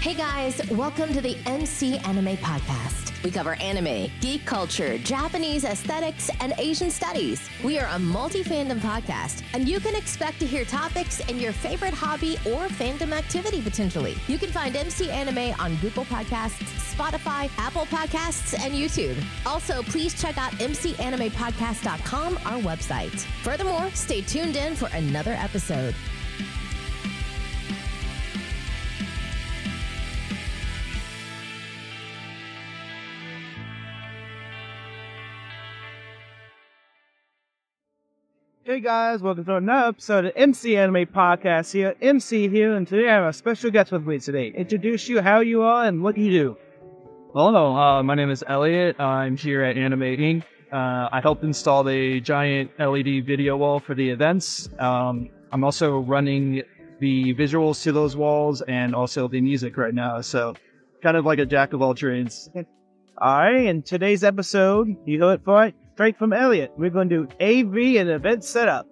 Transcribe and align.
Hey 0.00 0.14
guys, 0.14 0.60
welcome 0.70 1.12
to 1.12 1.20
the 1.20 1.36
MC 1.44 1.98
Anime 1.98 2.36
Podcast. 2.36 3.20
We 3.24 3.32
cover 3.32 3.54
anime, 3.54 4.08
geek 4.20 4.46
culture, 4.46 4.96
Japanese 4.98 5.64
aesthetics, 5.64 6.30
and 6.40 6.54
Asian 6.56 6.88
studies. 6.88 7.50
We 7.64 7.80
are 7.80 7.88
a 7.92 7.98
multi 7.98 8.44
fandom 8.44 8.78
podcast, 8.78 9.42
and 9.54 9.68
you 9.68 9.80
can 9.80 9.96
expect 9.96 10.38
to 10.38 10.46
hear 10.46 10.64
topics 10.64 11.18
in 11.28 11.40
your 11.40 11.50
favorite 11.52 11.94
hobby 11.94 12.36
or 12.46 12.68
fandom 12.68 13.10
activity 13.12 13.60
potentially. 13.60 14.16
You 14.28 14.38
can 14.38 14.50
find 14.50 14.76
MC 14.76 15.10
Anime 15.10 15.52
on 15.58 15.74
Google 15.76 16.04
Podcasts, 16.04 16.94
Spotify, 16.94 17.50
Apple 17.58 17.86
Podcasts, 17.86 18.56
and 18.64 18.72
YouTube. 18.72 19.20
Also, 19.46 19.82
please 19.82 20.14
check 20.18 20.38
out 20.38 20.52
MCAnimePodcast.com, 20.52 22.36
our 22.46 22.60
website. 22.60 23.18
Furthermore, 23.42 23.90
stay 23.94 24.20
tuned 24.20 24.54
in 24.54 24.76
for 24.76 24.88
another 24.92 25.32
episode. 25.32 25.94
Hey 38.78 38.84
guys, 38.84 39.20
welcome 39.20 39.44
to 39.44 39.56
another 39.56 39.88
episode 39.88 40.26
of 40.26 40.32
MC 40.36 40.76
Anime 40.76 41.06
Podcast 41.06 41.72
here. 41.72 41.96
MC 42.00 42.48
here, 42.48 42.76
and 42.76 42.86
today 42.86 43.08
I 43.08 43.14
have 43.14 43.24
a 43.24 43.32
special 43.32 43.72
guest 43.72 43.90
with 43.90 44.06
me 44.06 44.20
today. 44.20 44.52
Introduce 44.56 45.08
you, 45.08 45.20
how 45.20 45.40
you 45.40 45.62
are, 45.62 45.86
and 45.86 46.00
what 46.00 46.16
you 46.16 46.30
do. 46.30 46.56
Hello, 47.34 47.74
uh, 47.74 48.04
my 48.04 48.14
name 48.14 48.30
is 48.30 48.44
Elliot. 48.46 49.00
I'm 49.00 49.36
here 49.36 49.64
at 49.64 49.76
Anime 49.76 50.02
Inc. 50.02 50.44
Uh, 50.72 51.08
I 51.10 51.20
helped 51.20 51.42
install 51.42 51.82
the 51.82 52.20
giant 52.20 52.70
LED 52.78 53.26
video 53.26 53.56
wall 53.56 53.80
for 53.80 53.96
the 53.96 54.08
events. 54.08 54.68
Um, 54.78 55.28
I'm 55.50 55.64
also 55.64 55.98
running 55.98 56.62
the 57.00 57.34
visuals 57.34 57.82
to 57.82 57.90
those 57.90 58.14
walls 58.14 58.62
and 58.62 58.94
also 58.94 59.26
the 59.26 59.40
music 59.40 59.76
right 59.76 59.92
now. 59.92 60.20
So, 60.20 60.54
kind 61.02 61.16
of 61.16 61.26
like 61.26 61.40
a 61.40 61.46
jack 61.46 61.72
of 61.72 61.82
all 61.82 61.96
trades. 61.96 62.48
Alright, 63.20 63.66
in 63.66 63.82
today's 63.82 64.22
episode, 64.22 64.96
you 65.04 65.18
heard 65.18 65.40
it 65.40 65.44
for 65.44 65.64
it, 65.64 65.74
straight 65.98 66.16
from 66.16 66.32
Elliot. 66.32 66.70
We're 66.76 66.90
going 66.90 67.08
to 67.08 67.26
do 67.26 67.28
AV 67.40 68.00
and 68.00 68.08
event 68.08 68.44
setup. 68.44 68.86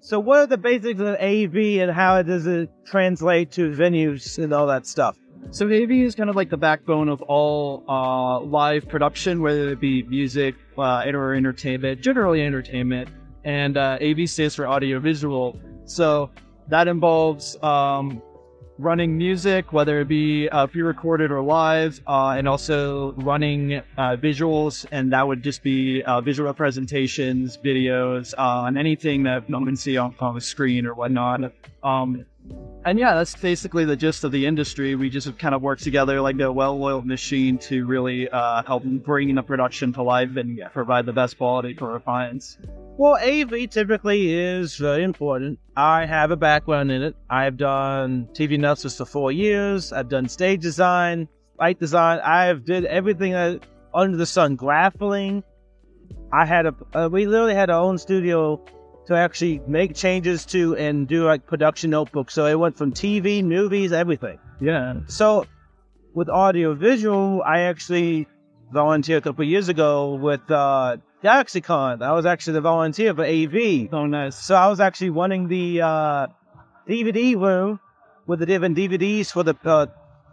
So, 0.00 0.18
what 0.18 0.40
are 0.40 0.46
the 0.48 0.58
basics 0.58 0.98
of 0.98 1.14
AV 1.20 1.54
and 1.80 1.92
how 1.92 2.20
does 2.22 2.44
it 2.44 2.68
translate 2.84 3.52
to 3.52 3.70
venues 3.70 4.36
and 4.36 4.52
all 4.52 4.66
that 4.66 4.84
stuff? 4.84 5.16
So 5.52 5.66
AV 5.66 5.92
is 5.92 6.16
kind 6.16 6.28
of 6.28 6.34
like 6.34 6.50
the 6.50 6.56
backbone 6.56 7.08
of 7.08 7.22
all 7.22 7.84
uh, 7.88 8.40
live 8.40 8.88
production, 8.88 9.42
whether 9.42 9.68
it 9.68 9.78
be 9.78 10.02
music 10.02 10.56
uh, 10.76 11.04
or 11.06 11.34
entertainment, 11.34 12.00
generally 12.00 12.42
entertainment. 12.42 13.10
And 13.44 13.76
uh, 13.76 13.98
AV 14.02 14.28
stands 14.28 14.56
for 14.56 14.66
audiovisual. 14.66 15.56
So 15.84 16.30
that 16.66 16.88
involves 16.88 17.56
um, 17.62 18.20
running 18.80 19.16
music, 19.16 19.72
whether 19.72 20.00
it 20.00 20.08
be 20.08 20.48
uh, 20.48 20.66
pre-recorded 20.66 21.30
or 21.30 21.42
live, 21.42 22.00
uh, 22.06 22.34
and 22.36 22.48
also 22.48 23.12
running 23.12 23.74
uh, 23.74 24.16
visuals, 24.16 24.86
and 24.90 25.12
that 25.12 25.26
would 25.26 25.42
just 25.42 25.62
be 25.62 26.02
uh, 26.02 26.20
visual 26.20 26.46
representations, 26.46 27.56
videos, 27.58 28.34
uh, 28.38 28.64
and 28.66 28.78
anything 28.78 29.22
that 29.24 29.48
one 29.50 29.66
can 29.66 29.76
see 29.76 29.96
on, 29.96 30.14
on 30.18 30.34
the 30.34 30.40
screen 30.40 30.86
or 30.86 30.94
whatnot. 30.94 31.52
Um, 31.82 32.24
and 32.84 32.98
yeah, 32.98 33.14
that's 33.14 33.36
basically 33.36 33.84
the 33.84 33.96
gist 33.96 34.24
of 34.24 34.32
the 34.32 34.46
industry. 34.46 34.94
We 34.94 35.10
just 35.10 35.38
kind 35.38 35.54
of 35.54 35.60
work 35.60 35.78
together 35.78 36.20
like 36.20 36.40
a 36.40 36.50
well-oiled 36.50 37.06
machine 37.06 37.58
to 37.58 37.86
really 37.86 38.28
help 38.66 38.84
bring 38.84 39.34
the 39.34 39.42
production 39.42 39.92
to 39.92 40.02
life 40.02 40.36
and 40.36 40.60
provide 40.72 41.04
the 41.04 41.12
best 41.12 41.36
quality 41.36 41.74
for 41.74 41.92
our 41.92 42.00
clients. 42.00 42.56
Well, 42.96 43.16
AV 43.16 43.70
typically 43.70 44.34
is 44.34 44.76
very 44.76 45.02
important. 45.02 45.58
I 45.76 46.04
have 46.04 46.30
a 46.30 46.36
background 46.36 46.92
in 46.92 47.02
it. 47.02 47.16
I've 47.30 47.56
done 47.56 48.28
TV 48.34 48.56
announcers 48.56 48.96
for 48.96 49.06
four 49.06 49.32
years. 49.32 49.92
I've 49.92 50.08
done 50.08 50.28
stage 50.28 50.60
design, 50.60 51.28
light 51.58 51.78
design. 51.78 52.20
I've 52.20 52.64
did 52.64 52.84
everything 52.84 53.34
under 53.94 54.16
the 54.16 54.26
sun. 54.26 54.56
Grappling. 54.56 55.42
I 56.32 56.44
had 56.44 56.66
a. 56.66 56.74
Uh, 56.94 57.08
we 57.10 57.26
literally 57.26 57.54
had 57.54 57.70
our 57.70 57.80
own 57.80 57.96
studio 57.96 58.62
to 59.06 59.16
actually 59.16 59.60
make 59.66 59.94
changes 59.94 60.44
to 60.46 60.76
and 60.76 61.08
do 61.08 61.24
like 61.24 61.46
production 61.46 61.90
notebooks. 61.90 62.34
So 62.34 62.46
it 62.46 62.58
went 62.58 62.76
from 62.76 62.92
TV, 62.92 63.42
movies, 63.42 63.92
everything. 63.92 64.38
Yeah. 64.60 65.00
So 65.06 65.46
with 66.14 66.28
audio 66.28 66.74
visual, 66.74 67.42
I 67.42 67.60
actually 67.60 68.28
volunteered 68.72 69.18
a 69.18 69.22
couple 69.22 69.44
years 69.44 69.68
ago 69.68 70.14
with 70.14 70.48
uh, 70.50 70.98
GalaxyCon. 71.22 72.02
I 72.02 72.12
was 72.12 72.24
actually 72.24 72.54
the 72.54 72.60
volunteer 72.62 73.14
for 73.14 73.24
AV. 73.24 73.88
Oh, 73.92 74.06
nice. 74.06 74.36
So 74.36 74.54
I 74.54 74.68
was 74.68 74.80
actually 74.80 75.10
running 75.10 75.48
the 75.48 75.82
uh, 75.82 76.26
DVD 76.88 77.36
room 77.36 77.78
with 78.26 78.38
the 78.38 78.46
different 78.46 78.76
DVDs 78.76 79.30
for 79.30 79.42
the, 79.42 79.54
uh, 79.64 79.86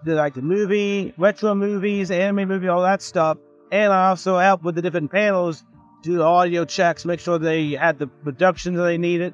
the 0.06 0.16
like 0.16 0.34
the 0.34 0.42
movie, 0.42 1.14
retro 1.18 1.56
movies, 1.56 2.10
anime 2.10 2.48
movie, 2.48 2.70
all 2.70 2.84
that 2.84 3.02
stuff. 3.02 3.38
And 3.72 3.92
I 3.92 4.10
also 4.10 4.38
helped 4.38 4.64
with 4.64 4.76
the 4.76 4.82
different 4.82 5.12
panels, 5.12 5.66
do 6.04 6.18
the 6.18 6.24
audio 6.24 6.64
checks, 6.64 7.04
make 7.04 7.20
sure 7.20 7.38
they 7.38 7.72
had 7.72 8.00
the 8.00 8.08
production 8.08 8.76
that 8.76 8.84
they 8.84 8.98
needed. 8.98 9.34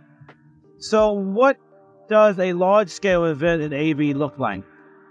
So 0.79 1.11
what 1.11 1.57
does 2.09 2.39
a 2.39 2.53
large 2.53 2.89
scale 2.89 3.25
event 3.25 3.61
in 3.61 3.73
AV 3.73 4.15
look 4.15 4.39
like? 4.39 4.63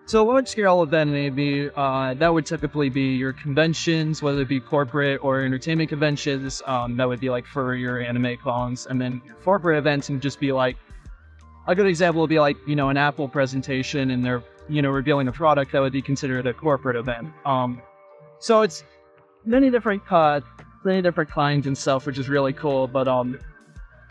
So 0.05 0.25
large 0.25 0.49
scale 0.49 0.83
event 0.83 1.11
AV, 1.15 1.73
uh, 1.77 2.15
that 2.15 2.29
would 2.29 2.45
typically 2.45 2.89
be 2.89 3.15
your 3.15 3.33
conventions, 3.33 4.21
whether 4.21 4.43
it 4.43 4.49
be 4.49 4.61
corporate 4.61 5.23
or 5.23 5.41
entertainment 5.41 5.89
conventions. 5.89 6.61
Um, 6.67 6.97
that 6.97 7.09
would 7.09 7.21
be 7.21 7.31
like 7.31 7.47
for 7.47 7.75
your 7.75 8.01
anime 8.01 8.37
cons, 8.37 8.87
and 8.87 9.01
then 9.01 9.23
corporate 9.45 9.79
events 9.79 10.11
would 10.11 10.21
just 10.21 10.41
be 10.41 10.53
like 10.53 10.77
a 11.69 11.75
good 11.75 11.87
example 11.87 12.21
would 12.21 12.31
be 12.31 12.41
like 12.41 12.57
you 12.67 12.75
know 12.75 12.89
an 12.89 12.97
Apple 12.97 13.29
presentation, 13.29 14.11
and 14.11 14.25
they're 14.25 14.43
you 14.69 14.83
know 14.83 14.91
revealing 14.91 15.29
a 15.29 15.33
product 15.33 15.73
that 15.73 15.81
would 15.81 15.93
be 15.93 16.03
considered 16.03 16.47
a 16.47 16.53
corporate 16.53 16.97
event. 16.97 17.33
Um, 17.45 17.81
so 18.41 18.63
it's 18.63 18.83
many 19.45 19.71
different 19.71 20.03
uh, 20.11 20.41
many 20.85 21.01
different 21.01 21.31
kinds 21.31 21.67
and 21.69 21.79
stuff, 21.79 22.07
which 22.07 22.19
is 22.19 22.29
really 22.29 22.53
cool. 22.53 22.89
But 22.89 23.07
um, 23.07 23.39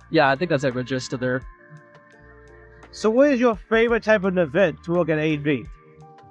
yeah, 0.10 0.30
I 0.30 0.38
think 0.38 0.50
that's 0.50 0.64
like 0.64 0.74
the 0.74 0.84
gist 0.84 1.12
of 1.12 1.20
there. 1.20 1.42
So 2.92 3.10
what 3.10 3.30
is 3.32 3.40
your 3.40 3.56
favorite 3.56 4.04
type 4.04 4.24
of 4.24 4.38
event 4.38 4.84
to 4.86 4.94
work 4.94 5.10
at 5.10 5.20
AV? 5.20 5.68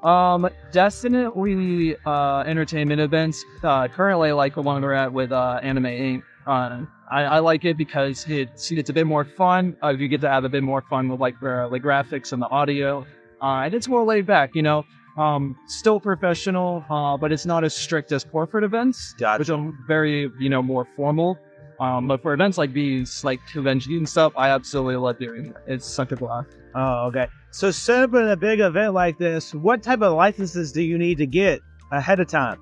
Um, 0.02 0.48
definitely 0.72 1.96
uh, 2.06 2.40
entertainment 2.40 3.00
events. 3.00 3.44
Uh, 3.62 3.88
currently, 3.88 4.32
like 4.32 4.54
the 4.54 4.62
one 4.62 4.82
we're 4.82 4.94
at 4.94 5.12
with 5.12 5.32
uh, 5.32 5.60
Anime 5.62 5.84
Inc. 5.84 6.22
Uh, 6.46 6.84
I, 7.10 7.22
I 7.22 7.38
like 7.40 7.64
it 7.64 7.76
because 7.76 8.24
it's 8.28 8.70
it's 8.70 8.88
a 8.88 8.92
bit 8.92 9.06
more 9.06 9.24
fun. 9.24 9.76
Uh, 9.82 9.88
you 9.88 10.08
get 10.08 10.20
to 10.22 10.28
have 10.28 10.44
a 10.44 10.48
bit 10.48 10.62
more 10.62 10.80
fun 10.80 11.08
with 11.08 11.20
like 11.20 11.38
the, 11.40 11.68
the 11.70 11.78
graphics 11.78 12.32
and 12.32 12.40
the 12.40 12.48
audio, 12.48 13.06
uh, 13.42 13.62
and 13.64 13.74
it's 13.74 13.88
more 13.88 14.04
laid 14.04 14.26
back. 14.26 14.54
You 14.54 14.62
know, 14.62 14.84
um, 15.18 15.56
still 15.66 16.00
professional, 16.00 16.84
uh, 16.88 17.16
but 17.16 17.30
it's 17.30 17.44
not 17.44 17.62
as 17.64 17.74
strict 17.74 18.10
as 18.12 18.24
corporate 18.24 18.64
events, 18.64 19.14
Gotcha. 19.18 19.38
which 19.38 19.50
are 19.50 19.72
very 19.86 20.30
you 20.38 20.48
know 20.48 20.62
more 20.62 20.86
formal. 20.96 21.38
Um, 21.80 22.06
but 22.06 22.20
for 22.20 22.34
events 22.34 22.58
like 22.58 22.74
these, 22.74 23.24
like 23.24 23.40
conventions 23.46 23.96
and 23.96 24.08
stuff, 24.08 24.34
I 24.36 24.50
absolutely 24.50 24.96
love 24.96 25.18
doing 25.18 25.46
it. 25.46 25.56
It's 25.66 25.86
such 25.86 26.12
a 26.12 26.16
blast. 26.16 26.50
Oh, 26.74 27.06
okay. 27.06 27.26
So 27.50 27.70
set 27.70 28.02
up 28.02 28.14
in 28.14 28.28
a 28.28 28.36
big 28.36 28.60
event 28.60 28.92
like 28.92 29.18
this, 29.18 29.54
what 29.54 29.82
type 29.82 30.02
of 30.02 30.12
licenses 30.12 30.72
do 30.72 30.82
you 30.82 30.98
need 30.98 31.16
to 31.18 31.26
get 31.26 31.60
ahead 31.90 32.20
of 32.20 32.28
time? 32.28 32.60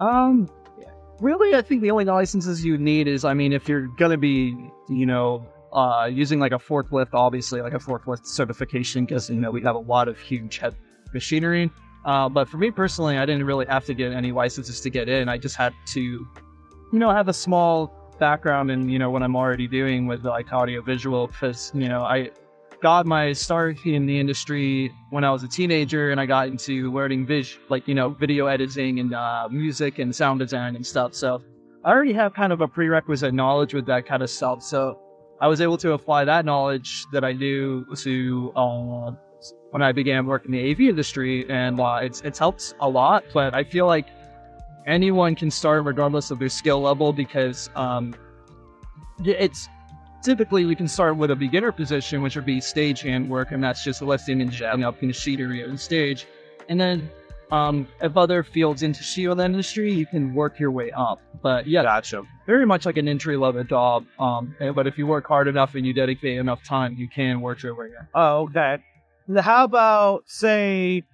Um, 0.00 0.48
really, 1.20 1.56
I 1.56 1.62
think 1.62 1.82
the 1.82 1.90
only 1.90 2.04
licenses 2.04 2.64
you 2.64 2.78
need 2.78 3.08
is, 3.08 3.24
I 3.24 3.34
mean, 3.34 3.52
if 3.52 3.68
you're 3.68 3.88
gonna 3.98 4.16
be, 4.16 4.56
you 4.88 5.04
know, 5.04 5.46
uh, 5.72 6.08
using 6.10 6.38
like 6.38 6.52
a 6.52 6.58
forklift, 6.58 7.10
obviously, 7.12 7.60
like 7.62 7.74
a 7.74 7.78
forklift 7.78 8.26
certification, 8.26 9.04
because 9.04 9.30
you 9.30 9.36
know 9.36 9.50
we 9.50 9.62
have 9.62 9.76
a 9.76 9.80
lot 9.80 10.08
of 10.08 10.18
huge 10.18 10.58
heavy 10.58 10.76
machinery. 11.12 11.70
Uh, 12.04 12.28
but 12.28 12.48
for 12.48 12.56
me 12.56 12.70
personally, 12.70 13.18
I 13.18 13.26
didn't 13.26 13.44
really 13.44 13.66
have 13.66 13.84
to 13.86 13.94
get 13.94 14.12
any 14.12 14.32
licenses 14.32 14.80
to 14.80 14.90
get 14.90 15.08
in. 15.08 15.28
I 15.28 15.36
just 15.38 15.56
had 15.56 15.74
to, 15.88 16.00
you 16.00 16.98
know, 16.98 17.10
have 17.10 17.28
a 17.28 17.34
small 17.34 17.99
background 18.20 18.70
in, 18.70 18.88
you 18.88 18.98
know, 18.98 19.10
what 19.10 19.22
I'm 19.22 19.34
already 19.34 19.66
doing 19.66 20.06
with 20.06 20.24
like 20.24 20.52
audio 20.52 20.82
visual, 20.82 21.26
because 21.26 21.72
you 21.74 21.88
know 21.88 22.02
I 22.02 22.30
got 22.80 23.06
my 23.06 23.32
start 23.32 23.84
in 23.84 24.06
the 24.06 24.18
industry 24.18 24.92
when 25.10 25.24
I 25.24 25.30
was 25.30 25.42
a 25.42 25.48
teenager, 25.48 26.12
and 26.12 26.20
I 26.20 26.26
got 26.26 26.46
into 26.48 26.92
learning 26.92 27.26
vis, 27.26 27.58
like 27.68 27.88
you 27.88 27.94
know, 27.94 28.10
video 28.10 28.46
editing 28.46 29.00
and 29.00 29.12
uh, 29.12 29.48
music 29.50 29.98
and 29.98 30.14
sound 30.14 30.38
design 30.38 30.76
and 30.76 30.86
stuff. 30.86 31.14
So 31.14 31.42
I 31.84 31.90
already 31.90 32.12
have 32.12 32.34
kind 32.34 32.52
of 32.52 32.60
a 32.60 32.68
prerequisite 32.68 33.34
knowledge 33.34 33.74
with 33.74 33.86
that 33.86 34.06
kind 34.06 34.22
of 34.22 34.30
stuff. 34.30 34.62
So 34.62 35.00
I 35.40 35.48
was 35.48 35.60
able 35.60 35.78
to 35.78 35.92
apply 35.92 36.26
that 36.26 36.44
knowledge 36.44 37.06
that 37.12 37.24
I 37.24 37.32
knew 37.32 37.86
to 37.96 38.52
uh, 38.54 39.12
when 39.70 39.82
I 39.82 39.92
began 39.92 40.26
working 40.26 40.54
in 40.54 40.62
the 40.62 40.70
AV 40.70 40.80
industry, 40.90 41.48
and 41.48 41.80
uh, 41.80 42.00
it's 42.02 42.20
it's 42.20 42.38
helped 42.38 42.74
a 42.80 42.88
lot. 42.88 43.24
But 43.32 43.54
I 43.54 43.64
feel 43.64 43.86
like 43.86 44.06
anyone 44.86 45.34
can 45.34 45.50
start 45.50 45.84
regardless 45.84 46.30
of 46.30 46.38
their 46.38 46.48
skill 46.48 46.80
level 46.80 47.12
because 47.12 47.70
um, 47.74 48.14
it's 49.24 49.68
typically 50.22 50.64
we 50.64 50.74
can 50.74 50.88
start 50.88 51.16
with 51.16 51.30
a 51.30 51.36
beginner 51.36 51.72
position, 51.72 52.22
which 52.22 52.36
would 52.36 52.46
be 52.46 52.58
stagehand 52.60 53.28
work, 53.28 53.52
and 53.52 53.62
that's 53.62 53.82
just 53.84 54.02
lifting 54.02 54.40
and 54.40 54.50
jabbing 54.50 54.84
up 54.84 55.02
in 55.02 55.08
the 55.08 55.14
sheet 55.14 55.40
area 55.40 55.68
on 55.68 55.76
stage. 55.78 56.26
And 56.68 56.80
then 56.80 57.10
um, 57.50 57.88
if 58.00 58.16
other 58.16 58.42
fields 58.42 58.82
into 58.82 59.02
shield 59.02 59.40
industry, 59.40 59.92
you 59.92 60.06
can 60.06 60.34
work 60.34 60.58
your 60.58 60.70
way 60.70 60.90
up. 60.92 61.20
But 61.42 61.66
yeah, 61.66 61.82
Gotcha. 61.82 62.22
very 62.46 62.66
much 62.66 62.86
like 62.86 62.96
an 62.96 63.08
entry 63.08 63.36
level 63.36 63.64
job. 63.64 64.06
Um, 64.18 64.54
but 64.74 64.86
if 64.86 64.98
you 64.98 65.06
work 65.06 65.26
hard 65.26 65.48
enough 65.48 65.74
and 65.74 65.86
you 65.86 65.92
dedicate 65.92 66.38
enough 66.38 66.64
time, 66.64 66.94
you 66.96 67.08
can 67.08 67.40
work 67.40 67.62
your 67.62 67.74
way 67.74 67.88
up. 67.98 68.06
Oh, 68.14 68.42
okay. 68.42 68.78
How 69.40 69.64
about, 69.64 70.24
say, 70.26 71.04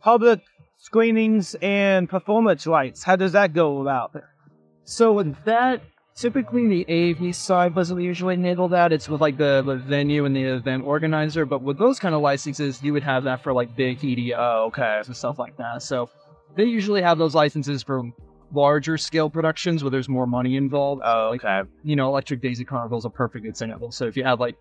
public 0.00 0.40
screenings 0.80 1.54
and 1.62 2.08
performance 2.08 2.66
rights? 2.66 3.02
How 3.02 3.16
does 3.16 3.32
that 3.32 3.52
go 3.52 3.82
about? 3.82 4.16
So 4.84 5.12
with 5.12 5.36
that, 5.44 5.82
typically 6.16 6.66
the 6.84 7.14
AV 7.14 7.34
side 7.36 7.74
doesn't 7.74 8.00
usually 8.00 8.36
handle 8.36 8.68
that. 8.68 8.92
It's 8.92 9.08
with 9.08 9.20
like 9.20 9.36
the, 9.36 9.62
the 9.64 9.76
venue 9.76 10.24
and 10.24 10.34
the 10.34 10.42
event 10.42 10.84
organizer. 10.84 11.44
But 11.44 11.62
with 11.62 11.78
those 11.78 11.98
kind 11.98 12.14
of 12.14 12.22
licenses, 12.22 12.82
you 12.82 12.92
would 12.92 13.02
have 13.02 13.24
that 13.24 13.42
for 13.42 13.52
like 13.52 13.76
big 13.76 14.00
EDC 14.00 14.36
okay, 14.36 15.02
and 15.06 15.16
stuff 15.16 15.38
like 15.38 15.56
that. 15.58 15.82
So 15.82 16.10
they 16.56 16.64
usually 16.64 17.02
have 17.02 17.18
those 17.18 17.34
licenses 17.34 17.82
for 17.82 18.02
larger 18.52 18.98
scale 18.98 19.30
productions 19.30 19.84
where 19.84 19.90
there's 19.90 20.08
more 20.08 20.26
money 20.26 20.56
involved. 20.56 21.02
Oh, 21.04 21.28
okay. 21.34 21.58
Like, 21.58 21.66
you 21.84 21.94
know, 21.94 22.08
Electric 22.08 22.40
Daisy 22.40 22.64
Carnival 22.64 22.98
is 22.98 23.04
a 23.04 23.10
perfect 23.10 23.46
example. 23.46 23.92
So 23.92 24.06
if 24.06 24.16
you 24.16 24.24
have 24.24 24.40
like 24.40 24.56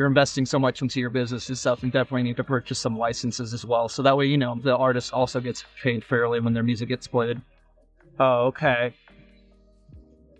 you're 0.00 0.06
investing 0.06 0.46
so 0.46 0.58
much 0.58 0.80
into 0.80 0.98
your 0.98 1.10
business 1.10 1.50
and 1.50 1.58
stuff, 1.58 1.82
you 1.82 1.90
definitely 1.90 2.22
need 2.22 2.38
to 2.38 2.42
purchase 2.42 2.78
some 2.78 2.96
licenses 2.96 3.52
as 3.52 3.66
well. 3.66 3.86
So 3.86 4.00
that 4.00 4.16
way, 4.16 4.24
you 4.24 4.38
know, 4.38 4.58
the 4.58 4.74
artist 4.74 5.12
also 5.12 5.40
gets 5.40 5.62
paid 5.82 6.02
fairly 6.02 6.40
when 6.40 6.54
their 6.54 6.62
music 6.62 6.88
gets 6.88 7.06
played. 7.06 7.38
Oh, 8.18 8.46
okay. 8.46 8.94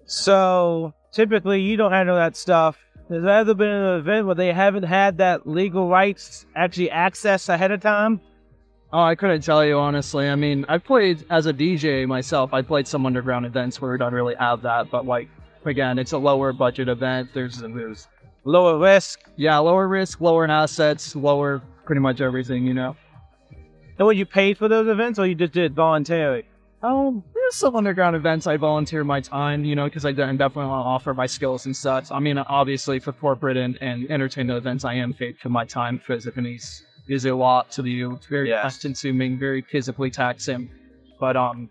So 0.07 0.95
typically, 1.13 1.61
you 1.61 1.77
don't 1.77 1.93
handle 1.93 2.17
that 2.17 2.37
stuff. 2.37 2.79
Has 3.11 3.23
there 3.23 3.37
ever 3.37 3.53
been 3.53 3.69
an 3.69 3.99
event 3.99 4.25
where 4.25 4.35
they 4.35 4.51
haven't 4.51 4.85
had 4.85 5.19
that 5.19 5.47
legal 5.47 5.91
rights 5.91 6.47
actually 6.57 6.91
access 6.91 7.51
ahead 7.51 7.71
of 7.71 7.83
time? 7.83 8.19
Oh, 8.95 9.03
I 9.03 9.15
couldn't 9.15 9.43
tell 9.43 9.63
you 9.63 9.77
honestly. 9.79 10.27
I 10.27 10.37
mean, 10.37 10.65
I've 10.71 10.85
played 10.85 11.27
as 11.29 11.45
a 11.45 11.53
DJ 11.53 12.07
myself. 12.07 12.55
I 12.55 12.63
played 12.63 12.89
some 12.89 13.05
underground 13.05 13.45
events 13.45 13.79
where 13.79 13.93
we 13.93 13.99
don't 13.99 14.15
really 14.15 14.37
have 14.37 14.63
that, 14.63 14.91
but 14.91 15.05
like 15.05 15.29
again, 15.67 15.99
it's 15.99 16.13
a 16.13 16.19
lower 16.19 16.55
budget 16.55 16.89
event. 16.89 17.29
There's 17.35 17.59
there's 17.59 18.09
lower 18.45 18.79
risk. 18.79 19.21
Yeah, 19.37 19.59
lower 19.59 19.89
risk, 19.89 20.21
lower 20.21 20.45
in 20.45 20.51
assets, 20.51 21.15
lower 21.17 21.63
pretty 21.85 22.01
much 22.01 22.21
everything, 22.21 22.67
you 22.67 22.75
know. 22.75 22.97
And 23.99 24.07
were 24.07 24.13
you 24.13 24.27
paid 24.27 24.57
for 24.57 24.69
those 24.69 24.89
events, 24.89 25.19
or 25.19 25.27
you 25.27 25.35
just 25.35 25.53
did 25.53 25.75
voluntary? 25.75 26.47
Oh, 26.83 27.23
there's 27.35 27.57
some 27.57 27.77
underground 27.77 28.17
events 28.17 28.47
I 28.47 28.57
volunteer 28.57 29.05
my 29.05 29.21
time, 29.21 29.65
you 29.65 29.77
know, 29.77 29.85
because 29.85 30.07
I 30.07 30.13
definitely 30.13 30.65
want 30.65 30.85
to 30.85 30.89
offer 30.89 31.13
my 31.13 31.27
skills 31.27 31.67
and 31.67 31.77
such. 31.77 32.11
I 32.11 32.19
mean, 32.19 32.39
obviously 32.39 32.99
for 32.99 33.13
corporate 33.13 33.59
and, 33.59 33.77
and 33.83 34.11
entertainment 34.11 34.57
events, 34.57 34.87
I 34.87 34.95
am 34.95 35.13
paid 35.13 35.39
for 35.39 35.51
my 35.51 35.67
time 35.67 35.99
because 35.99 36.27
it 36.27 36.35
is, 36.39 36.83
is 37.07 37.27
a 37.27 37.35
lot 37.35 37.71
to 37.73 37.83
do. 37.83 38.15
It's 38.15 38.25
very 38.25 38.49
yes. 38.49 38.79
consuming, 38.79 39.39
very 39.39 39.61
physically 39.61 40.11
taxing. 40.11 40.71
But 41.19 41.37
um, 41.37 41.69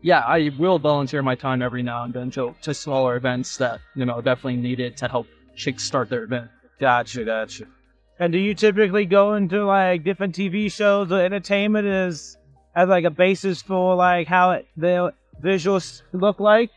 yeah, 0.00 0.20
I 0.20 0.50
will 0.58 0.78
volunteer 0.78 1.20
my 1.20 1.34
time 1.34 1.60
every 1.60 1.82
now 1.82 2.04
and 2.04 2.14
then 2.14 2.30
to, 2.30 2.54
to 2.62 2.72
smaller 2.72 3.16
events 3.16 3.58
that, 3.58 3.80
you 3.94 4.06
know, 4.06 4.22
definitely 4.22 4.56
needed 4.56 4.96
to 4.96 5.08
help 5.08 5.26
kickstart 5.56 6.08
their 6.08 6.24
event. 6.24 6.50
Gotcha, 6.80 7.24
gotcha. 7.24 7.66
And 8.18 8.32
do 8.32 8.38
you 8.38 8.54
typically 8.54 9.06
go 9.06 9.34
into 9.34 9.64
like 9.64 10.04
different 10.04 10.34
TV 10.34 10.70
shows 10.70 11.10
or 11.10 11.20
entertainment 11.20 11.86
as 11.86 12.36
as 12.74 12.88
like 12.88 13.04
a 13.04 13.10
basis 13.10 13.62
for 13.62 13.94
like 13.94 14.26
how 14.26 14.52
it, 14.52 14.66
the 14.76 15.12
visuals 15.42 16.02
look 16.12 16.40
like? 16.40 16.70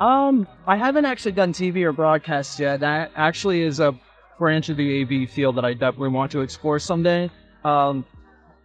Um, 0.00 0.48
I 0.66 0.76
haven't 0.76 1.04
actually 1.04 1.32
done 1.32 1.52
TV 1.52 1.82
or 1.84 1.92
broadcast 1.92 2.58
yet. 2.58 2.80
That 2.80 3.12
actually 3.14 3.62
is 3.62 3.80
a 3.80 3.98
branch 4.38 4.68
of 4.68 4.76
the 4.76 5.02
AV 5.02 5.30
field 5.30 5.56
that 5.56 5.64
I 5.64 5.72
definitely 5.72 6.08
want 6.08 6.32
to 6.32 6.40
explore 6.40 6.78
someday. 6.78 7.30
Um, 7.64 8.04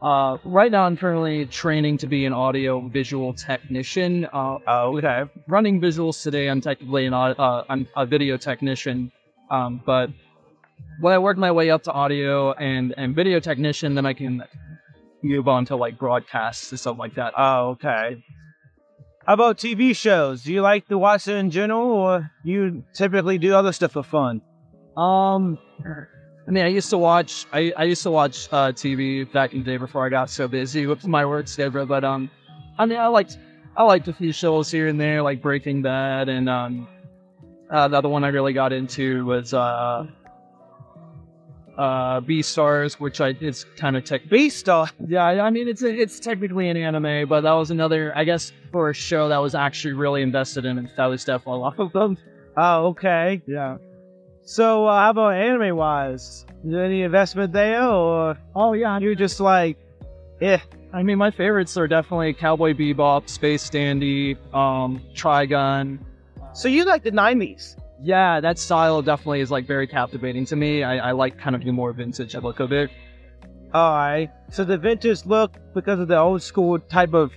uh, 0.01 0.37
right 0.45 0.71
now 0.71 0.83
I'm 0.83 0.97
currently 0.97 1.45
training 1.45 1.97
to 1.99 2.07
be 2.07 2.25
an 2.25 2.33
audio 2.33 2.79
visual 2.87 3.33
technician. 3.33 4.25
Uh, 4.25 4.57
oh, 4.65 4.97
okay. 4.97 5.23
Running 5.47 5.81
visuals 5.81 6.23
today, 6.23 6.49
I'm 6.49 6.61
technically 6.61 7.05
an 7.05 7.13
uh, 7.13 7.63
I'm 7.69 7.87
a 7.95 8.05
video 8.05 8.37
technician. 8.37 9.11
Um, 9.49 9.81
but 9.85 10.09
when 10.99 11.13
I 11.13 11.17
work 11.17 11.37
my 11.37 11.51
way 11.51 11.69
up 11.69 11.83
to 11.83 11.91
audio 11.91 12.53
and, 12.53 12.93
and 12.97 13.15
video 13.15 13.39
technician, 13.39 13.95
then 13.95 14.05
I 14.05 14.13
can 14.13 14.43
move 15.23 15.47
on 15.47 15.65
to 15.65 15.75
like 15.75 15.97
broadcasts 15.97 16.71
and 16.71 16.79
stuff 16.79 16.97
like 16.97 17.15
that. 17.15 17.33
Oh, 17.37 17.69
okay. 17.71 18.23
How 19.25 19.33
about 19.33 19.57
TV 19.57 19.95
shows? 19.95 20.43
Do 20.43 20.53
you 20.53 20.61
like 20.61 20.87
to 20.87 20.97
watch 20.97 21.27
it 21.27 21.35
in 21.35 21.51
general, 21.51 21.87
or 21.87 22.31
you 22.43 22.83
typically 22.93 23.37
do 23.37 23.53
other 23.53 23.71
stuff 23.71 23.91
for 23.91 24.03
fun? 24.03 24.41
Um, 24.97 25.59
I 26.47 26.51
mean, 26.51 26.65
I 26.65 26.69
used 26.69 26.89
to 26.89 26.97
watch. 26.97 27.45
I, 27.53 27.71
I 27.77 27.83
used 27.83 28.01
to 28.03 28.11
watch 28.11 28.47
uh, 28.51 28.71
TV 28.71 29.31
back 29.31 29.53
in 29.53 29.59
the 29.59 29.65
day 29.65 29.77
before 29.77 30.03
I 30.03 30.09
got 30.09 30.31
so 30.31 30.47
busy 30.47 30.87
with 30.87 31.05
my 31.05 31.25
work 31.25 31.47
schedule. 31.47 31.85
But 31.85 32.03
um, 32.03 32.31
I 32.79 32.87
mean, 32.87 32.97
I 32.97 33.05
liked 33.07 33.37
I 33.77 33.83
liked 33.83 34.07
a 34.07 34.13
few 34.13 34.31
shows 34.31 34.71
here 34.71 34.87
and 34.87 34.99
there, 34.99 35.21
like 35.21 35.43
Breaking 35.43 35.83
Bad, 35.83 36.27
and 36.27 36.49
um, 36.49 36.87
uh, 37.69 37.87
the 37.87 37.97
other 37.97 38.09
one 38.09 38.23
I 38.23 38.29
really 38.29 38.53
got 38.53 38.73
into 38.73 39.25
was 39.25 39.53
uh, 39.53 40.05
uh, 41.77 42.19
Beastars, 42.21 42.99
which 42.99 43.21
I 43.21 43.29
it's 43.39 43.63
kind 43.77 43.95
of 43.95 44.03
tech 44.03 44.23
Beastar. 44.25 44.91
Yeah, 45.07 45.23
I 45.23 45.49
mean 45.49 45.67
it's 45.67 45.81
it's 45.81 46.19
technically 46.19 46.69
an 46.69 46.77
anime, 46.77 47.27
but 47.29 47.41
that 47.41 47.53
was 47.53 47.71
another 47.71 48.11
I 48.15 48.23
guess 48.25 48.51
for 48.71 48.89
a 48.89 48.93
show 48.93 49.29
that 49.29 49.37
was 49.37 49.55
actually 49.55 49.93
really 49.93 50.21
invested 50.21 50.65
in. 50.65 50.77
And 50.77 50.91
that 50.97 51.05
was 51.05 51.23
definitely 51.23 51.61
one 51.61 51.79
of 51.79 51.93
them. 51.93 52.17
Oh, 52.57 52.87
okay. 52.87 53.41
Yeah. 53.47 53.77
So 54.43 54.87
uh, 54.87 54.99
how 54.99 55.11
about 55.11 55.35
anime 55.35 55.77
wise? 55.77 56.45
Any 56.65 57.03
investment 57.03 57.53
there, 57.53 57.83
or 57.83 58.37
oh 58.55 58.73
yeah, 58.73 58.99
you 58.99 59.15
just 59.15 59.39
like, 59.39 59.77
yeah. 60.41 60.59
I 60.91 61.03
mean, 61.03 61.19
my 61.19 61.29
favorites 61.29 61.77
are 61.77 61.87
definitely 61.87 62.33
Cowboy 62.33 62.73
Bebop, 62.73 63.29
Space 63.29 63.69
Dandy, 63.69 64.35
um, 64.53 64.99
Trigun. 65.13 65.99
So 66.53 66.67
you 66.67 66.85
like 66.85 67.03
the 67.03 67.11
'90s? 67.11 67.75
Yeah, 68.01 68.39
that 68.39 68.57
style 68.57 69.01
definitely 69.01 69.41
is 69.41 69.51
like 69.51 69.65
very 69.67 69.87
captivating 69.87 70.45
to 70.45 70.55
me. 70.55 70.83
I, 70.83 71.09
I 71.09 71.11
like 71.11 71.37
kind 71.37 71.55
of 71.55 71.63
the 71.63 71.71
more 71.71 71.91
vintage 71.93 72.35
look 72.35 72.59
of 72.59 72.71
it. 72.71 72.89
All 73.73 73.95
right. 73.95 74.29
So 74.51 74.63
the 74.63 74.77
vintage 74.77 75.25
look 75.25 75.57
because 75.73 75.99
of 75.99 76.07
the 76.07 76.17
old 76.17 76.41
school 76.41 76.79
type 76.79 77.13
of 77.13 77.31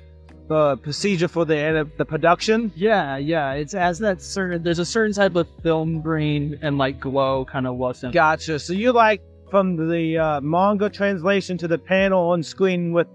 uh, 0.50 0.76
procedure 0.76 1.29
for 1.29 1.44
the 1.44 1.88
the 1.99 2.05
production. 2.05 2.73
Yeah, 2.75 3.17
yeah. 3.17 3.53
It's 3.53 3.75
as 3.75 3.99
that 4.00 4.23
certain. 4.23 4.62
There's 4.62 4.79
a 4.79 4.85
certain 4.85 5.12
type 5.12 5.37
of 5.37 5.49
film 5.62 6.00
grain 6.00 6.59
and 6.62 6.79
like 6.79 7.00
glow 7.00 7.44
kind 7.44 7.67
of 7.67 7.76
wasn't. 7.76 8.14
Gotcha. 8.14 8.59
So 8.59 8.73
you 8.73 8.93
like 8.93 9.23
from 9.50 9.76
the 9.91 10.19
uh, 10.19 10.41
manga 10.41 10.88
translation 10.88 11.59
to 11.59 11.69
the 11.69 11.79
panel 11.79 12.31
on 12.31 12.43
screen 12.43 12.93
with 12.93 13.06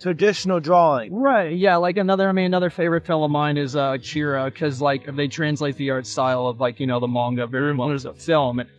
traditional 0.00 0.60
drawing. 0.60 1.14
Right. 1.14 1.56
Yeah. 1.56 1.76
Like 1.76 1.96
another, 1.96 2.28
I 2.28 2.32
mean, 2.32 2.46
another 2.46 2.70
favorite 2.70 3.06
film 3.06 3.22
of 3.22 3.30
mine 3.30 3.56
is 3.56 3.76
uh, 3.76 3.92
Akira 3.92 4.44
because 4.46 4.80
like 4.80 5.14
they 5.16 5.28
translate 5.28 5.76
the 5.76 5.90
art 5.90 6.06
style 6.06 6.46
of 6.46 6.60
like 6.60 6.80
you 6.80 6.86
know 6.86 7.00
the 7.00 7.08
manga 7.08 7.46
very 7.46 7.74
well 7.74 7.90
as 7.90 8.04
a 8.04 8.14
film. 8.14 8.60
It's 8.60 8.70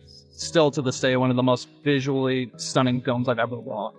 still 0.44 0.70
to 0.72 0.82
this 0.82 1.00
day 1.00 1.16
one 1.16 1.30
of 1.30 1.36
the 1.36 1.42
most 1.42 1.68
visually 1.82 2.50
stunning 2.56 3.00
films 3.00 3.28
I've 3.28 3.38
ever 3.38 3.58
watched. 3.58 3.98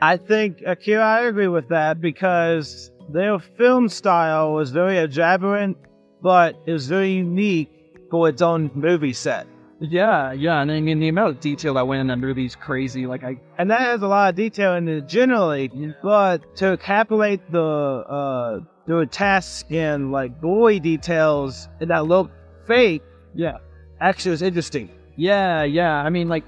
I 0.00 0.16
think 0.16 0.62
Akira, 0.64 1.02
I 1.04 1.22
agree 1.22 1.48
with 1.48 1.68
that 1.70 2.00
because 2.00 2.92
their 3.08 3.38
film 3.38 3.88
style 3.88 4.52
was 4.52 4.70
very 4.70 4.98
exuberant, 4.98 5.76
but 6.22 6.56
it 6.66 6.72
was 6.72 6.86
very 6.86 7.12
unique 7.12 7.70
for 8.10 8.28
its 8.28 8.40
own 8.42 8.70
movie 8.74 9.12
set. 9.12 9.46
Yeah, 9.80 10.32
yeah, 10.32 10.60
and 10.60 10.72
I 10.72 10.80
mean 10.80 10.98
the 10.98 11.08
amount 11.08 11.36
of 11.36 11.40
detail 11.40 11.74
that 11.74 11.86
went 11.86 12.10
into 12.10 12.34
these 12.34 12.56
crazy. 12.56 13.06
Like 13.06 13.22
I, 13.22 13.38
and 13.58 13.70
that 13.70 13.80
has 13.80 14.02
a 14.02 14.08
lot 14.08 14.30
of 14.30 14.34
detail 14.34 14.74
in 14.74 14.88
it 14.88 15.06
generally, 15.06 15.70
yeah. 15.72 15.92
but 16.02 16.56
to 16.56 16.76
encapsulate 16.76 17.40
the 17.50 17.60
uh 17.62 18.60
the 18.86 19.06
task 19.06 19.70
and 19.70 20.10
like 20.10 20.40
boy 20.40 20.80
details 20.80 21.68
and 21.80 21.90
that 21.90 22.06
look 22.06 22.30
fake, 22.66 23.02
yeah, 23.34 23.58
actually 24.00 24.32
was 24.32 24.42
interesting. 24.42 24.90
Yeah, 25.16 25.62
yeah. 25.62 25.94
I 25.94 26.10
mean, 26.10 26.28
like 26.28 26.44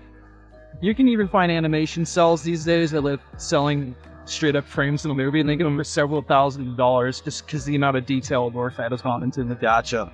you 0.80 0.94
can 0.94 1.06
even 1.06 1.28
find 1.28 1.52
animation 1.52 2.04
cells 2.04 2.42
these 2.42 2.64
days 2.64 2.90
that 2.90 3.02
live 3.02 3.20
selling 3.36 3.94
straight 4.24 4.56
up 4.56 4.64
frames 4.64 5.04
in 5.04 5.08
the 5.08 5.14
movie, 5.14 5.38
and 5.38 5.48
they 5.48 5.54
give 5.54 5.66
them 5.66 5.76
for 5.76 5.84
several 5.84 6.22
thousand 6.22 6.76
dollars 6.76 7.20
just 7.20 7.46
because 7.46 7.64
the 7.64 7.76
amount 7.76 7.96
of 7.96 8.06
detail 8.06 8.50
work 8.50 8.76
that 8.76 8.90
has 8.90 9.02
gone 9.02 9.22
into 9.22 9.44
the 9.44 9.54
gotcha. 9.54 10.12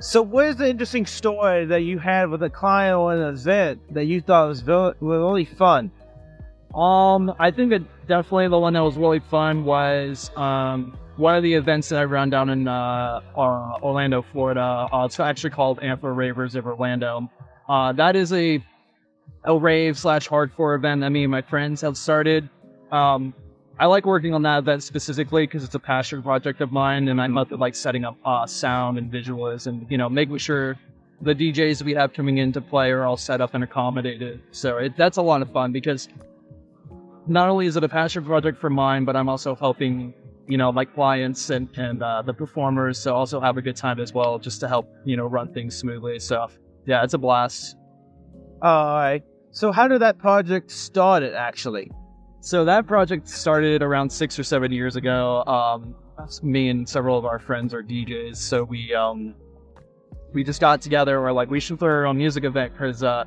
So, 0.00 0.22
what 0.22 0.46
is 0.46 0.56
the 0.56 0.68
interesting 0.68 1.06
story 1.06 1.64
that 1.66 1.82
you 1.82 1.98
had 1.98 2.28
with 2.28 2.42
a 2.42 2.50
client 2.50 2.96
or 2.96 3.14
an 3.14 3.34
event 3.34 3.94
that 3.94 4.04
you 4.04 4.20
thought 4.20 4.48
was 4.48 4.62
really 5.00 5.44
fun? 5.44 5.90
Um, 6.74 7.32
I 7.38 7.50
think 7.50 7.70
that 7.70 7.82
definitely 8.08 8.48
the 8.48 8.58
one 8.58 8.72
that 8.72 8.82
was 8.82 8.96
really 8.96 9.20
fun 9.20 9.64
was 9.64 10.30
um, 10.36 10.98
one 11.16 11.36
of 11.36 11.42
the 11.42 11.54
events 11.54 11.88
that 11.90 12.00
I 12.00 12.04
ran 12.04 12.30
down 12.30 12.50
in 12.50 12.66
uh, 12.66 13.20
uh, 13.36 13.78
Orlando, 13.82 14.22
Florida. 14.22 14.88
Uh, 14.92 15.04
it's 15.04 15.20
actually 15.20 15.50
called 15.50 15.82
Amphor 15.82 16.12
Ravers 16.12 16.56
of 16.56 16.66
Orlando. 16.66 17.30
Uh, 17.68 17.92
that 17.92 18.16
is 18.16 18.32
a 18.32 18.62
a 19.44 19.56
rave 19.56 19.98
slash 19.98 20.28
hardcore 20.28 20.76
event. 20.76 21.02
that 21.02 21.10
me 21.10 21.22
and 21.24 21.30
my 21.30 21.42
friends 21.42 21.80
have 21.82 21.96
started. 21.96 22.48
Um, 22.90 23.34
I 23.78 23.86
like 23.86 24.06
working 24.06 24.34
on 24.34 24.42
that 24.42 24.58
event 24.58 24.82
specifically 24.84 25.46
because 25.46 25.64
it's 25.64 25.74
a 25.74 25.80
passion 25.80 26.22
project 26.22 26.60
of 26.60 26.70
mine, 26.70 27.08
and 27.08 27.20
I'm 27.20 27.34
like 27.34 27.74
setting 27.74 28.04
up 28.04 28.16
uh, 28.24 28.46
sound 28.46 28.98
and 28.98 29.10
visuals, 29.10 29.66
and 29.66 29.86
you 29.90 29.98
know 29.98 30.08
making 30.08 30.38
sure 30.38 30.76
the 31.22 31.34
DJs 31.34 31.82
we 31.82 31.92
have 31.94 32.12
coming 32.12 32.38
in 32.38 32.52
to 32.52 32.60
play 32.60 32.90
are 32.90 33.04
all 33.04 33.16
set 33.16 33.40
up 33.40 33.54
and 33.54 33.64
accommodated. 33.64 34.40
So 34.52 34.78
it, 34.78 34.96
that's 34.96 35.16
a 35.16 35.22
lot 35.22 35.42
of 35.42 35.50
fun 35.52 35.72
because 35.72 36.08
not 37.26 37.48
only 37.48 37.66
is 37.66 37.76
it 37.76 37.82
a 37.82 37.88
passion 37.88 38.24
project 38.24 38.60
for 38.60 38.70
mine, 38.70 39.04
but 39.04 39.16
I'm 39.16 39.28
also 39.28 39.56
helping 39.56 40.14
you 40.46 40.56
know 40.56 40.70
my 40.70 40.84
clients 40.84 41.50
and 41.50 41.68
and 41.76 42.00
uh, 42.00 42.22
the 42.22 42.34
performers 42.34 43.02
to 43.02 43.12
also 43.12 43.40
have 43.40 43.56
a 43.56 43.62
good 43.62 43.76
time 43.76 43.98
as 43.98 44.12
well, 44.14 44.38
just 44.38 44.60
to 44.60 44.68
help 44.68 44.88
you 45.04 45.16
know 45.16 45.26
run 45.26 45.52
things 45.52 45.76
smoothly. 45.76 46.20
So 46.20 46.46
yeah, 46.86 47.02
it's 47.02 47.14
a 47.14 47.18
blast. 47.18 47.76
All 48.62 48.94
right. 48.94 49.22
So 49.50 49.72
how 49.72 49.88
did 49.88 50.00
that 50.02 50.18
project 50.18 50.70
start? 50.70 51.24
It 51.24 51.34
actually. 51.34 51.90
So 52.44 52.62
that 52.66 52.86
project 52.86 53.26
started 53.26 53.82
around 53.82 54.10
six 54.10 54.38
or 54.38 54.42
seven 54.42 54.70
years 54.70 54.96
ago. 54.96 55.42
Um, 55.46 55.94
me 56.42 56.68
and 56.68 56.86
several 56.86 57.16
of 57.16 57.24
our 57.24 57.38
friends 57.38 57.72
are 57.72 57.82
DJs, 57.82 58.36
so 58.36 58.64
we 58.64 58.94
um, 58.94 59.34
we 60.34 60.44
just 60.44 60.60
got 60.60 60.82
together. 60.82 61.22
We're 61.22 61.32
like, 61.32 61.48
we 61.48 61.58
should 61.58 61.78
throw 61.78 61.88
our 61.88 62.04
own 62.04 62.18
music 62.18 62.44
event 62.44 62.74
because 62.74 63.02
uh, 63.02 63.24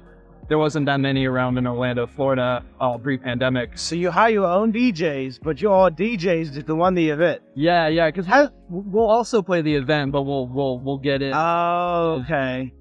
there 0.50 0.60
wasn't 0.60 0.86
that 0.86 1.00
many 1.00 1.26
around 1.26 1.58
in 1.58 1.66
Orlando, 1.66 2.06
Florida, 2.06 2.64
uh, 2.80 2.96
pre-pandemic. 3.00 3.80
So 3.80 3.96
you 3.96 4.12
hire 4.12 4.30
your 4.30 4.46
own 4.46 4.72
DJs, 4.72 5.40
but 5.42 5.60
you're 5.60 5.74
all 5.74 5.90
DJs 5.90 6.64
to 6.64 6.76
run 6.76 6.94
the 6.94 7.10
event. 7.10 7.42
Yeah, 7.56 7.88
yeah, 7.88 8.12
because 8.12 8.52
we'll 8.70 9.10
also 9.10 9.42
play 9.42 9.64
the 9.64 9.74
event, 9.74 10.12
but 10.12 10.22
we'll 10.22 10.46
we'll 10.48 10.78
we'll 10.78 11.00
get 11.00 11.24
it. 11.24 11.34
Oh, 11.36 12.22
okay. 12.24 12.72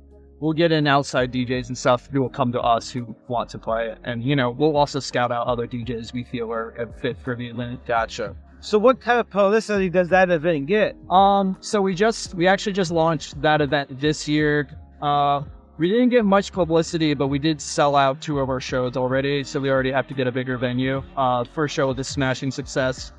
We'll 0.41 0.53
get 0.53 0.71
in 0.71 0.87
outside 0.87 1.33
DJs 1.33 1.69
and 1.69 1.79
stuff 1.79 2.09
who 2.13 2.21
will 2.21 2.29
come 2.29 2.53
to 2.53 2.61
us 2.61 2.91
who 2.91 3.17
want 3.27 3.49
to 3.51 3.59
play 3.59 3.89
it, 3.89 3.99
and 4.05 4.23
you 4.23 4.37
know 4.37 4.51
we'll 4.51 4.77
also 4.77 5.01
scout 5.01 5.33
out 5.33 5.47
other 5.47 5.67
DJs 5.67 6.13
we 6.13 6.25
feel 6.25 6.53
are 6.53 6.75
are 6.79 6.93
fit 7.01 7.17
for 7.19 7.35
the 7.35 7.47
event. 7.47 7.85
Gotcha. 7.87 8.37
So 8.61 8.79
what 8.79 9.01
kind 9.01 9.19
of 9.19 9.31
publicity 9.31 9.89
does 9.89 10.09
that 10.09 10.31
event 10.31 10.67
get? 10.67 10.97
Um, 11.11 11.57
so 11.61 11.81
we 11.81 11.95
just 11.95 12.35
we 12.35 12.47
actually 12.47 12.73
just 12.73 12.91
launched 12.91 13.41
that 13.41 13.61
event 13.61 14.01
this 14.01 14.29
year. 14.29 14.69
Uh, 15.01 15.43
we 15.79 15.89
didn't 15.89 16.09
get 16.09 16.25
much 16.25 16.53
publicity, 16.53 17.15
but 17.15 17.29
we 17.29 17.39
did 17.39 17.61
sell 17.61 17.97
out 17.97 18.21
two 18.21 18.41
of 18.41 18.49
our 18.49 18.61
shows 18.61 18.97
already, 18.97 19.45
so 19.45 19.61
we 19.61 19.71
already 19.71 19.91
have 19.91 20.07
to 20.09 20.15
get 20.15 20.27
a 20.27 20.33
bigger 20.33 20.57
venue. 20.59 21.03
Uh, 21.17 21.45
first 21.45 21.75
show 21.75 21.89
was 21.89 21.99
a 21.99 22.05
smashing 22.05 22.51
success. 22.51 23.13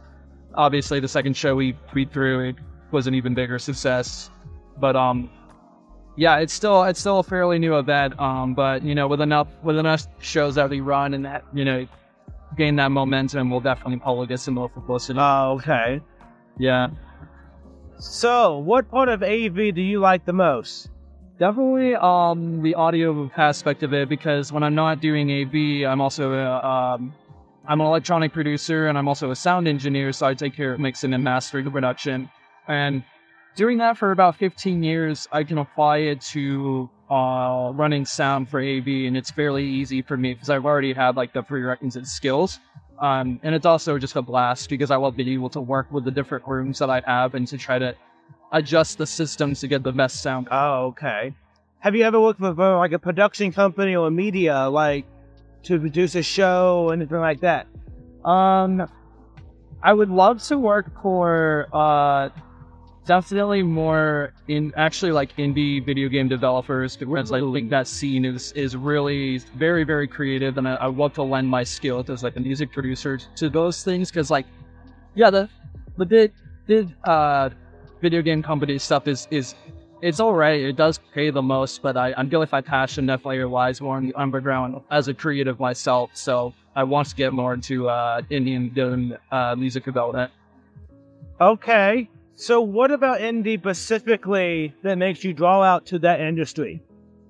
Obviously, 0.55 0.99
the 0.99 1.07
second 1.07 1.35
show 1.35 1.55
we 1.55 1.77
we 1.93 2.05
threw 2.05 2.49
it 2.49 2.55
was 2.91 3.07
an 3.07 3.15
even 3.15 3.33
bigger 3.33 3.59
success. 3.59 4.29
But 4.79 4.95
um, 4.95 5.29
yeah, 6.17 6.39
it's 6.39 6.53
still 6.53 6.83
it's 6.83 6.99
still 6.99 7.19
a 7.19 7.23
fairly 7.23 7.59
new 7.59 7.77
event. 7.77 8.19
Um, 8.19 8.53
but 8.53 8.83
you 8.83 8.95
know, 8.95 9.07
with 9.07 9.21
enough 9.21 9.47
with 9.63 9.77
enough 9.77 10.07
shows 10.19 10.55
that 10.55 10.69
we 10.69 10.81
run 10.81 11.13
and 11.13 11.23
that 11.25 11.45
you 11.53 11.63
know 11.63 11.87
gain 12.57 12.75
that 12.77 12.89
momentum, 12.89 13.49
we'll 13.49 13.59
definitely 13.59 13.99
probably 13.99 14.27
get 14.27 14.39
some 14.39 14.55
more 14.55 14.67
publicity. 14.67 15.19
Oh, 15.19 15.59
okay. 15.59 16.01
Yeah. 16.57 16.89
So, 17.99 18.57
what 18.57 18.89
part 18.89 19.09
of 19.09 19.23
AV 19.23 19.73
do 19.73 19.81
you 19.81 19.99
like 19.99 20.25
the 20.25 20.33
most? 20.33 20.89
Definitely 21.39 21.95
um, 21.95 22.63
the 22.63 22.73
audio 22.73 23.29
aspect 23.37 23.83
of 23.83 23.93
it 23.93 24.09
because 24.09 24.51
when 24.51 24.63
I'm 24.63 24.75
not 24.75 25.01
doing 25.01 25.31
AV, 25.31 25.87
I'm 25.87 26.01
also 26.01 26.33
a, 26.33 26.67
um, 26.67 27.13
I'm 27.67 27.79
an 27.79 27.85
electronic 27.85 28.33
producer 28.33 28.87
and 28.87 28.97
I'm 28.97 29.07
also 29.07 29.29
a 29.29 29.35
sound 29.35 29.67
engineer, 29.67 30.11
so 30.13 30.25
I 30.25 30.33
take 30.33 30.55
care 30.55 30.73
of 30.73 30.79
mixing 30.79 31.13
and 31.13 31.23
mastering 31.23 31.65
the 31.65 31.71
production. 31.71 32.29
And 32.67 33.03
doing 33.57 33.79
that 33.79 33.97
for 33.97 34.11
about 34.11 34.37
15 34.37 34.81
years, 34.83 35.27
I 35.31 35.43
can 35.43 35.57
apply 35.57 35.97
it 35.97 36.21
to 36.33 36.89
uh, 37.09 37.71
running 37.73 38.05
sound 38.05 38.47
for 38.47 38.61
AV, 38.61 38.87
and 38.87 39.17
it's 39.17 39.31
fairly 39.31 39.65
easy 39.65 40.01
for 40.01 40.15
me 40.15 40.33
because 40.33 40.49
I've 40.49 40.65
already 40.65 40.93
had 40.93 41.17
like 41.17 41.33
the 41.33 41.41
prerequisite 41.41 42.07
skills. 42.07 42.59
Um, 42.99 43.39
and 43.43 43.53
it's 43.53 43.65
also 43.65 43.97
just 43.97 44.15
a 44.15 44.21
blast 44.21 44.69
because 44.69 44.91
I 44.91 44.95
love 44.95 45.17
being 45.17 45.29
able 45.29 45.49
to 45.49 45.61
work 45.61 45.91
with 45.91 46.05
the 46.05 46.11
different 46.11 46.47
rooms 46.47 46.79
that 46.79 46.89
I 46.89 47.01
have 47.05 47.35
and 47.35 47.47
to 47.47 47.57
try 47.57 47.77
to 47.77 47.95
adjust 48.51 48.97
the 48.97 49.05
systems 49.05 49.59
to 49.59 49.67
get 49.67 49.83
the 49.83 49.91
best 49.91 50.21
sound. 50.21 50.47
Oh, 50.51 50.87
okay. 50.87 51.33
Have 51.79 51.95
you 51.95 52.03
ever 52.03 52.19
worked 52.19 52.39
with 52.39 52.59
uh, 52.59 52.77
like 52.77 52.93
a 52.93 52.99
production 52.99 53.51
company 53.51 53.95
or 53.95 54.09
media, 54.09 54.67
like 54.69 55.05
to 55.63 55.79
produce 55.79 56.15
a 56.15 56.23
show 56.23 56.85
or 56.87 56.93
anything 56.93 57.19
like 57.19 57.41
that? 57.41 57.67
Um, 58.23 58.87
I 59.81 59.93
would 59.93 60.09
love 60.09 60.41
to 60.43 60.57
work 60.57 60.91
for 61.01 61.67
uh, 61.71 62.29
definitely 63.07 63.63
more 63.63 64.33
in 64.47 64.73
actually 64.75 65.11
like 65.11 65.35
indie 65.37 65.83
video 65.83 66.09
game 66.09 66.27
developers 66.27 66.95
because 66.97 67.31
I 67.31 67.39
think 67.39 67.69
that 67.71 67.87
scene 67.87 68.25
is 68.25 68.51
is 68.51 68.75
really 68.75 69.39
very 69.55 69.83
very 69.83 70.07
creative, 70.07 70.57
and 70.57 70.67
I, 70.67 70.75
I 70.75 70.85
love 70.87 71.13
to 71.13 71.23
lend 71.23 71.47
my 71.47 71.63
skill 71.63 72.05
as 72.07 72.21
like 72.21 72.35
a 72.35 72.39
music 72.39 72.71
producer 72.71 73.17
to 73.37 73.49
those 73.49 73.83
things 73.83 74.11
because 74.11 74.29
like 74.29 74.45
yeah 75.15 75.29
the 75.29 75.49
the 75.97 76.05
did 76.05 76.33
did 76.67 76.93
uh 77.05 77.49
video 78.01 78.21
game 78.21 78.43
company 78.43 78.77
stuff 78.77 79.07
is 79.07 79.27
is 79.31 79.55
it's 80.01 80.19
all 80.19 80.33
right. 80.33 80.61
It 80.61 80.75
does 80.75 80.99
pay 81.13 81.31
the 81.31 81.41
most, 81.41 81.81
but 81.81 81.97
I, 81.97 82.13
I 82.15 82.23
feel 82.27 82.39
like 82.39 82.51
my 82.51 82.61
passion 82.61 83.07
definitely 83.07 83.43
lies 83.45 83.81
more 83.81 83.97
in 83.97 84.07
the 84.07 84.13
underground 84.13 84.79
as 84.91 85.07
a 85.07 85.13
creative 85.13 85.59
myself. 85.59 86.11
So 86.13 86.53
I 86.75 86.83
want 86.83 87.07
to 87.09 87.15
get 87.15 87.33
more 87.33 87.55
into 87.55 87.89
uh, 87.89 88.21
Indian 88.29 89.17
uh, 89.31 89.55
music 89.55 89.85
development. 89.85 90.31
Okay. 91.41 92.07
So 92.39 92.61
what 92.61 92.91
about 92.91 93.19
indie 93.19 93.57
specifically 93.57 94.71
that 94.83 94.99
makes 94.99 95.23
you 95.23 95.33
draw 95.33 95.63
out 95.63 95.87
to 95.87 95.97
that 95.99 96.21
industry? 96.21 96.83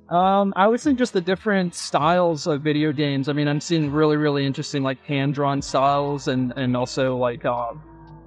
Um, 0.09 0.51
I 0.57 0.67
would 0.67 0.81
say 0.81 0.93
just 0.95 1.13
the 1.13 1.21
different 1.21 1.75
styles 1.75 2.45
of 2.45 2.61
video 2.61 2.91
games. 2.91 3.29
I 3.29 3.33
mean, 3.33 3.47
I'm 3.47 3.61
seeing 3.61 3.89
really, 3.89 4.17
really 4.17 4.45
interesting 4.45 4.83
like 4.83 5.01
hand 5.05 5.33
drawn 5.33 5.61
styles 5.61 6.27
and 6.27 6.51
and 6.57 6.75
also 6.75 7.15
like 7.15 7.45
uh, 7.45 7.71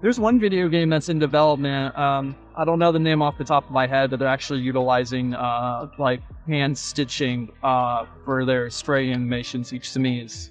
there's 0.00 0.18
one 0.18 0.40
video 0.40 0.70
game 0.70 0.88
that's 0.88 1.10
in 1.10 1.18
development. 1.18 1.96
Um, 1.98 2.34
I 2.56 2.64
don't 2.64 2.78
know 2.78 2.92
the 2.92 2.98
name 2.98 3.20
off 3.20 3.36
the 3.36 3.44
top 3.44 3.66
of 3.66 3.72
my 3.72 3.86
head, 3.86 4.08
but 4.08 4.18
they're 4.18 4.26
actually 4.28 4.60
utilizing 4.60 5.34
uh, 5.34 5.90
like 5.98 6.22
hand 6.46 6.78
stitching 6.78 7.52
uh, 7.62 8.06
for 8.24 8.46
their 8.46 8.70
sprite 8.70 9.10
animations. 9.10 9.74
Each 9.74 9.92
to 9.92 9.98
me 9.98 10.22
is 10.22 10.50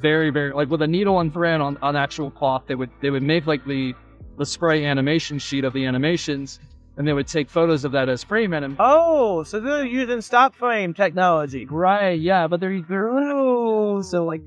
very, 0.00 0.30
very 0.30 0.52
like 0.52 0.68
with 0.68 0.82
a 0.82 0.88
needle 0.88 1.20
and 1.20 1.32
thread 1.32 1.60
on, 1.60 1.76
on 1.76 1.94
actual 1.94 2.28
cloth. 2.28 2.64
They 2.66 2.74
would 2.74 2.90
they 3.00 3.10
would 3.10 3.22
make 3.22 3.46
like 3.46 3.64
the 3.64 3.94
the 4.40 4.46
sprite 4.46 4.82
animation 4.82 5.38
sheet 5.38 5.64
of 5.64 5.74
the 5.74 5.84
animations, 5.84 6.60
and 6.96 7.06
they 7.06 7.12
would 7.12 7.26
take 7.26 7.50
photos 7.50 7.84
of 7.84 7.92
that 7.92 8.08
as 8.08 8.24
frame 8.24 8.54
anim. 8.54 8.74
Oh, 8.80 9.42
so 9.42 9.60
they're 9.60 9.84
using 9.84 10.22
stop 10.22 10.54
frame 10.54 10.94
technology. 10.94 11.66
Right? 11.66 12.18
Yeah, 12.18 12.48
but 12.48 12.58
they're 12.58 12.80
they're 12.80 13.10
oh, 13.10 14.00
so 14.00 14.24
like 14.24 14.40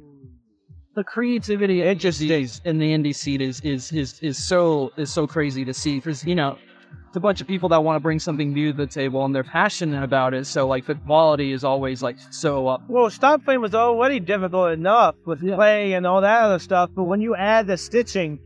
the 0.96 1.04
creativity 1.04 1.82
it 1.82 2.00
just 2.00 2.22
is 2.22 2.60
in 2.66 2.80
the 2.80 2.92
indie 2.92 3.14
scene 3.16 3.40
is 3.40 3.62
is 3.62 3.92
is 3.92 4.20
is 4.22 4.44
so 4.44 4.92
is 4.98 5.14
so 5.14 5.28
crazy 5.28 5.64
to 5.64 5.74
see 5.76 5.98
because 5.98 6.26
you 6.26 6.34
know 6.36 6.58
it's 7.08 7.18
a 7.18 7.20
bunch 7.20 7.42
of 7.42 7.48
people 7.48 7.70
that 7.70 7.84
want 7.84 7.96
to 7.96 8.00
bring 8.00 8.20
something 8.20 8.52
new 8.52 8.72
to 8.72 8.78
the 8.78 8.88
table 8.88 9.26
and 9.26 9.34
they're 9.34 9.44
passionate 9.44 10.04
about 10.04 10.36
it 10.36 10.46
so 10.46 10.68
like 10.68 10.86
the 10.86 10.94
quality 10.94 11.52
is 11.52 11.64
always 11.64 12.04
like 12.04 12.18
so 12.30 12.68
up 12.68 12.84
well 12.88 13.10
stop 13.10 13.44
frame 13.44 13.62
was 13.62 13.74
already 13.74 14.20
difficult 14.20 14.72
enough 14.72 15.16
with 15.26 15.42
yeah. 15.42 15.56
play 15.56 15.94
and 15.94 16.06
all 16.06 16.22
that 16.22 16.44
other 16.44 16.60
stuff 16.60 16.92
but 16.96 17.06
when 17.06 17.22
you 17.22 17.36
add 17.36 17.66
the 17.66 17.76
stitching 17.76 18.40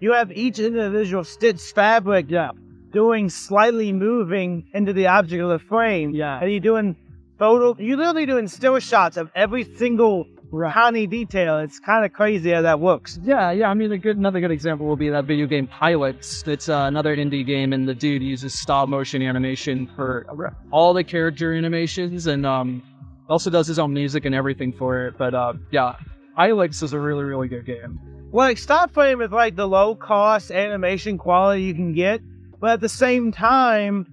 you 0.00 0.12
have 0.12 0.30
each 0.32 0.58
individual 0.58 1.24
stitch 1.24 1.60
fabric 1.60 2.26
yeah. 2.28 2.50
doing 2.92 3.28
slightly 3.28 3.92
moving 3.92 4.66
into 4.74 4.92
the 4.92 5.06
object 5.06 5.42
of 5.42 5.50
the 5.50 5.58
frame 5.58 6.10
yeah 6.10 6.40
and 6.40 6.50
you're 6.50 6.60
doing 6.60 6.96
photo 7.38 7.74
you're 7.80 7.96
literally 7.96 8.26
doing 8.26 8.48
still 8.48 8.78
shots 8.78 9.16
of 9.16 9.30
every 9.34 9.64
single 9.76 10.26
right. 10.54 10.72
tiny 10.72 11.06
detail. 11.06 11.58
It's 11.58 11.78
kind 11.78 12.04
of 12.04 12.12
crazy 12.12 12.52
how 12.52 12.62
that 12.62 12.80
works. 12.80 13.18
Yeah, 13.22 13.50
yeah. 13.50 13.70
I 13.70 13.74
mean, 13.74 13.92
a 13.92 13.98
good 13.98 14.16
another 14.16 14.40
good 14.40 14.50
example 14.50 14.86
will 14.86 14.96
be 14.96 15.08
that 15.10 15.24
video 15.24 15.46
game 15.46 15.66
Pilots. 15.66 16.46
It's 16.46 16.68
uh, 16.68 16.84
another 16.88 17.16
indie 17.16 17.44
game, 17.44 17.72
and 17.72 17.88
the 17.88 17.94
dude 17.94 18.22
uses 18.22 18.58
stop 18.58 18.88
motion 18.88 19.22
animation 19.22 19.90
for 19.96 20.26
all 20.70 20.94
the 20.94 21.04
character 21.04 21.52
animations, 21.52 22.26
and 22.26 22.46
um, 22.46 22.82
also 23.28 23.50
does 23.50 23.66
his 23.66 23.78
own 23.78 23.92
music 23.92 24.24
and 24.24 24.34
everything 24.34 24.72
for 24.72 25.06
it. 25.06 25.18
But 25.18 25.34
uh, 25.34 25.54
yeah, 25.70 25.96
Pilots 26.36 26.82
is 26.82 26.92
a 26.92 26.98
really 26.98 27.24
really 27.24 27.48
good 27.48 27.66
game. 27.66 27.98
Like 28.34 28.58
stop 28.58 28.90
frame 28.90 29.20
is 29.20 29.30
like 29.30 29.54
the 29.54 29.68
low 29.68 29.94
cost 29.94 30.50
animation 30.50 31.18
quality 31.18 31.62
you 31.62 31.72
can 31.72 31.92
get, 31.92 32.20
but 32.58 32.70
at 32.70 32.80
the 32.80 32.88
same 32.88 33.30
time, 33.30 34.12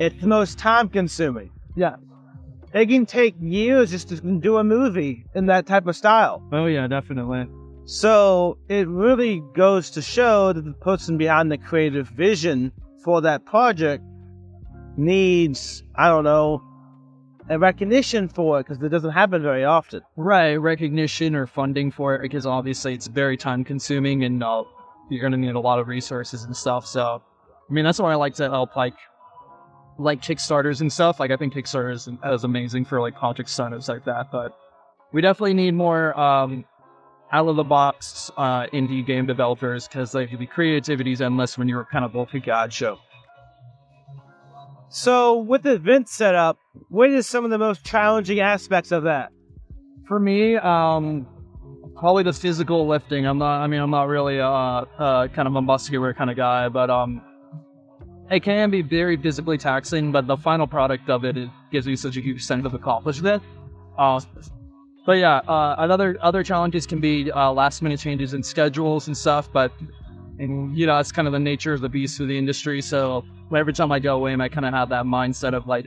it's 0.00 0.20
the 0.20 0.26
most 0.26 0.58
time 0.58 0.88
consuming. 0.88 1.52
Yeah. 1.76 1.94
It 2.74 2.86
can 2.86 3.06
take 3.06 3.36
years 3.38 3.92
just 3.92 4.08
to 4.08 4.16
do 4.16 4.56
a 4.56 4.64
movie 4.64 5.24
in 5.36 5.46
that 5.46 5.66
type 5.66 5.86
of 5.86 5.94
style. 5.94 6.42
Oh 6.52 6.66
yeah, 6.66 6.88
definitely. 6.88 7.46
So 7.84 8.58
it 8.68 8.88
really 8.88 9.40
goes 9.54 9.90
to 9.90 10.02
show 10.02 10.52
that 10.52 10.64
the 10.64 10.72
person 10.72 11.16
behind 11.16 11.52
the 11.52 11.58
creative 11.58 12.08
vision 12.08 12.72
for 13.04 13.20
that 13.20 13.46
project 13.46 14.02
needs, 14.96 15.84
I 15.94 16.08
don't 16.08 16.24
know, 16.24 16.60
a 17.50 17.58
recognition 17.58 18.28
for 18.28 18.60
it 18.60 18.66
because 18.66 18.82
it 18.82 18.88
doesn't 18.88 19.10
happen 19.10 19.42
very 19.42 19.64
often. 19.64 20.00
Right, 20.16 20.54
recognition 20.54 21.34
or 21.34 21.46
funding 21.46 21.90
for 21.90 22.14
it 22.14 22.22
because 22.22 22.46
obviously 22.46 22.94
it's 22.94 23.08
very 23.08 23.36
time 23.36 23.64
consuming 23.64 24.24
and 24.24 24.42
uh, 24.42 24.62
you're 25.10 25.20
going 25.20 25.32
to 25.32 25.38
need 25.38 25.56
a 25.56 25.60
lot 25.60 25.80
of 25.80 25.88
resources 25.88 26.44
and 26.44 26.56
stuff. 26.56 26.86
So, 26.86 27.20
I 27.68 27.72
mean, 27.72 27.84
that's 27.84 27.98
why 27.98 28.12
I 28.12 28.14
like 28.14 28.34
to 28.36 28.48
help 28.48 28.76
like 28.76 28.94
like 29.98 30.22
Kickstarters 30.22 30.80
and 30.80 30.90
stuff. 30.90 31.18
Like 31.20 31.32
I 31.32 31.36
think 31.36 31.52
Kickstarter 31.52 31.92
is, 31.92 32.08
is 32.24 32.44
amazing 32.44 32.84
for 32.84 33.00
like 33.00 33.16
project 33.16 33.50
startups 33.50 33.88
like 33.88 34.04
that. 34.04 34.30
But 34.30 34.56
we 35.12 35.20
definitely 35.20 35.54
need 35.54 35.74
more 35.74 36.18
um, 36.18 36.64
out 37.32 37.48
of 37.48 37.56
the 37.56 37.64
box 37.64 38.30
uh, 38.36 38.66
indie 38.68 39.04
game 39.04 39.26
developers 39.26 39.88
because 39.88 40.14
like 40.14 40.38
the 40.38 40.46
creativity 40.46 41.12
is 41.12 41.20
endless 41.20 41.58
when 41.58 41.68
you're 41.68 41.84
kind 41.90 42.04
of 42.04 42.12
both 42.12 42.32
a 42.32 42.38
god 42.38 42.72
show. 42.72 42.98
So 44.92 45.38
with 45.38 45.62
the 45.62 45.74
event 45.74 46.08
setup, 46.08 46.58
what 46.88 47.10
is 47.10 47.24
some 47.24 47.44
of 47.44 47.50
the 47.50 47.58
most 47.58 47.84
challenging 47.84 48.40
aspects 48.40 48.90
of 48.90 49.04
that? 49.04 49.30
For 50.08 50.18
me, 50.18 50.56
um, 50.56 51.28
probably 51.94 52.24
the 52.24 52.32
physical 52.32 52.88
lifting. 52.88 53.24
I'm 53.24 53.38
not. 53.38 53.62
I 53.62 53.68
mean, 53.68 53.80
I'm 53.80 53.92
not 53.92 54.08
really 54.08 54.40
uh, 54.40 54.84
kind 55.28 55.46
of 55.46 55.54
a 55.54 55.62
muscular 55.62 56.12
kind 56.12 56.28
of 56.28 56.36
guy, 56.36 56.68
but 56.68 56.90
um, 56.90 57.22
it 58.32 58.42
can 58.42 58.70
be 58.70 58.82
very 58.82 59.16
physically 59.16 59.58
taxing, 59.58 60.10
but 60.10 60.26
the 60.26 60.36
final 60.36 60.66
product 60.66 61.08
of 61.08 61.24
it, 61.24 61.36
it 61.36 61.48
gives 61.70 61.86
you 61.86 61.94
such 61.94 62.16
a 62.16 62.20
huge 62.20 62.42
sense 62.42 62.66
of 62.66 62.74
accomplishment. 62.74 63.44
Uh, 63.96 64.20
but 65.06 65.18
yeah, 65.18 65.36
uh, 65.36 65.76
another 65.78 66.18
other 66.20 66.42
challenges 66.42 66.84
can 66.84 66.98
be 66.98 67.30
uh, 67.30 67.52
last 67.52 67.80
minute 67.80 68.00
changes 68.00 68.34
in 68.34 68.42
schedules 68.42 69.06
and 69.06 69.16
stuff. 69.16 69.52
But 69.52 69.72
and 70.40 70.76
you 70.76 70.86
know, 70.86 70.98
it's 70.98 71.12
kind 71.12 71.28
of 71.28 71.32
the 71.32 71.38
nature 71.38 71.72
of 71.72 71.80
the 71.80 71.88
beast 71.88 72.18
of 72.20 72.28
the 72.28 72.36
industry. 72.36 72.80
So 72.80 73.24
every 73.54 73.72
time 73.72 73.92
I 73.92 73.98
go 73.98 74.26
in, 74.26 74.40
I 74.40 74.48
kind 74.48 74.66
of 74.66 74.72
have 74.72 74.88
that 74.88 75.04
mindset 75.04 75.54
of 75.54 75.66
like 75.66 75.86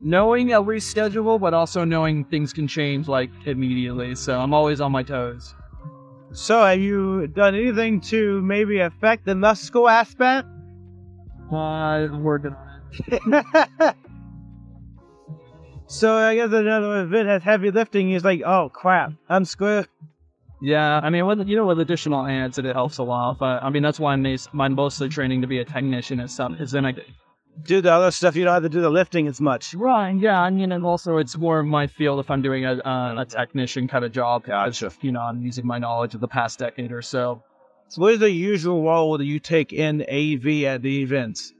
knowing 0.00 0.52
a 0.52 0.62
reschedule, 0.62 1.38
but 1.38 1.52
also 1.52 1.84
knowing 1.84 2.24
things 2.24 2.52
can 2.52 2.66
change 2.66 3.08
like 3.08 3.30
immediately. 3.44 4.14
So 4.14 4.40
I'm 4.40 4.54
always 4.54 4.80
on 4.80 4.90
my 4.90 5.02
toes. 5.02 5.54
So, 6.32 6.64
have 6.64 6.78
you 6.78 7.26
done 7.26 7.56
anything 7.56 8.00
to 8.02 8.40
maybe 8.40 8.78
affect 8.78 9.24
the 9.24 9.34
musical 9.34 9.88
aspect? 9.88 10.46
Uh, 11.52 12.06
working 12.12 12.54
on 12.54 12.80
it. 13.08 13.96
so, 15.88 16.14
I 16.14 16.36
guess 16.36 16.52
another 16.52 17.02
event 17.02 17.28
has 17.28 17.42
heavy 17.42 17.72
lifting 17.72 18.12
is 18.12 18.24
like, 18.24 18.42
oh 18.46 18.68
crap, 18.68 19.12
I'm 19.28 19.44
screwed. 19.44 19.88
Yeah, 20.60 21.00
I 21.02 21.08
mean, 21.08 21.26
with 21.26 21.48
you 21.48 21.56
know, 21.56 21.66
with 21.66 21.80
additional 21.80 22.26
ads, 22.26 22.58
it 22.58 22.64
helps 22.66 22.98
a 22.98 23.02
lot. 23.02 23.38
But 23.38 23.62
I 23.62 23.70
mean, 23.70 23.82
that's 23.82 23.98
why 23.98 24.12
I'm 24.12 24.38
my 24.52 24.68
mostly 24.68 25.08
training 25.08 25.40
to 25.40 25.46
be 25.46 25.58
a 25.58 25.64
technician 25.64 26.20
and 26.20 26.30
stuff. 26.30 26.52
Is 26.60 26.70
then 26.70 26.84
I 26.84 26.94
do 27.64 27.80
the 27.80 27.92
other 27.92 28.10
stuff. 28.10 28.36
You 28.36 28.44
don't 28.44 28.54
have 28.54 28.62
to 28.62 28.68
do 28.68 28.80
the 28.80 28.90
lifting 28.90 29.26
as 29.26 29.40
much. 29.40 29.74
Right. 29.74 30.14
Yeah. 30.16 30.40
I 30.40 30.50
mean, 30.50 30.72
and 30.72 30.84
also 30.84 31.16
it's 31.16 31.36
more 31.36 31.62
my 31.62 31.86
field 31.86 32.20
if 32.20 32.30
I'm 32.30 32.42
doing 32.42 32.64
a, 32.64 32.74
uh, 32.74 33.22
a 33.22 33.24
technician 33.24 33.88
kind 33.88 34.04
of 34.04 34.12
job. 34.12 34.44
Gotcha. 34.46 34.92
You 35.00 35.12
know, 35.12 35.20
I'm 35.20 35.42
using 35.42 35.66
my 35.66 35.78
knowledge 35.78 36.14
of 36.14 36.20
the 36.20 36.28
past 36.28 36.58
decade 36.58 36.92
or 36.92 37.02
so. 37.02 37.42
So, 37.88 38.02
what 38.02 38.12
is 38.12 38.18
the 38.20 38.30
usual 38.30 38.84
role 38.84 39.18
that 39.18 39.24
you 39.24 39.40
take 39.40 39.72
in 39.72 40.02
AV 40.02 40.64
at 40.64 40.82
the 40.82 41.02
events? 41.02 41.52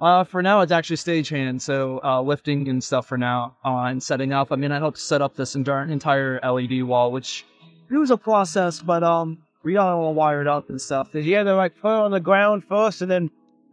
Uh, 0.00 0.24
for 0.24 0.42
now, 0.42 0.60
it's 0.60 0.72
actually 0.72 0.96
stagehand, 0.96 1.60
so 1.60 2.00
uh, 2.02 2.20
lifting 2.20 2.68
and 2.68 2.82
stuff 2.82 3.06
for 3.06 3.16
now, 3.16 3.56
uh, 3.64 3.84
and 3.84 4.02
setting 4.02 4.32
up. 4.32 4.50
I 4.50 4.56
mean, 4.56 4.72
I 4.72 4.78
helped 4.78 4.98
set 4.98 5.22
up 5.22 5.34
this 5.34 5.54
entire 5.54 6.40
LED 6.42 6.82
wall, 6.82 7.12
which 7.12 7.44
it 7.90 7.96
was 7.96 8.10
a 8.10 8.16
process, 8.16 8.80
but 8.80 9.02
um, 9.02 9.38
we 9.62 9.76
all 9.76 10.14
wired 10.14 10.46
up 10.46 10.68
and 10.70 10.80
stuff. 10.80 11.12
Did 11.12 11.24
you 11.24 11.36
have 11.36 11.46
to 11.46 11.56
like 11.56 11.78
put 11.80 11.88
it 11.88 12.04
on 12.04 12.10
the 12.10 12.20
ground 12.20 12.64
first 12.64 13.02
and 13.02 13.10
then 13.10 13.30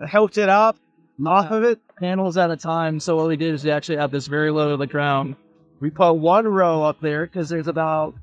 hilt 0.08 0.38
it 0.38 0.50
up 0.50 0.78
off 1.26 1.52
of 1.52 1.64
it? 1.64 1.80
Panels 2.00 2.38
at 2.38 2.50
a 2.50 2.58
time. 2.58 3.00
So 3.00 3.16
what 3.16 3.28
we 3.28 3.36
did 3.36 3.54
is 3.54 3.64
we 3.64 3.72
actually 3.72 3.98
had 3.98 4.12
this 4.12 4.28
very 4.28 4.52
low 4.52 4.72
to 4.72 4.78
the 4.78 4.88
ground. 4.88 5.36
We 5.80 5.90
put 5.90 6.14
one 6.14 6.48
row 6.48 6.84
up 6.84 7.00
there 7.02 7.26
because 7.26 7.50
there's 7.50 7.68
about 7.68 8.16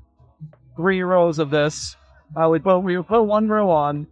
three 0.75 1.01
rows 1.01 1.39
of 1.39 1.49
this. 1.49 1.95
Uh, 2.35 2.49
we 2.49 2.59
put 2.59 2.79
we 2.79 3.01
put 3.01 3.23
one 3.23 3.47
row 3.47 3.69
on, 3.69 4.07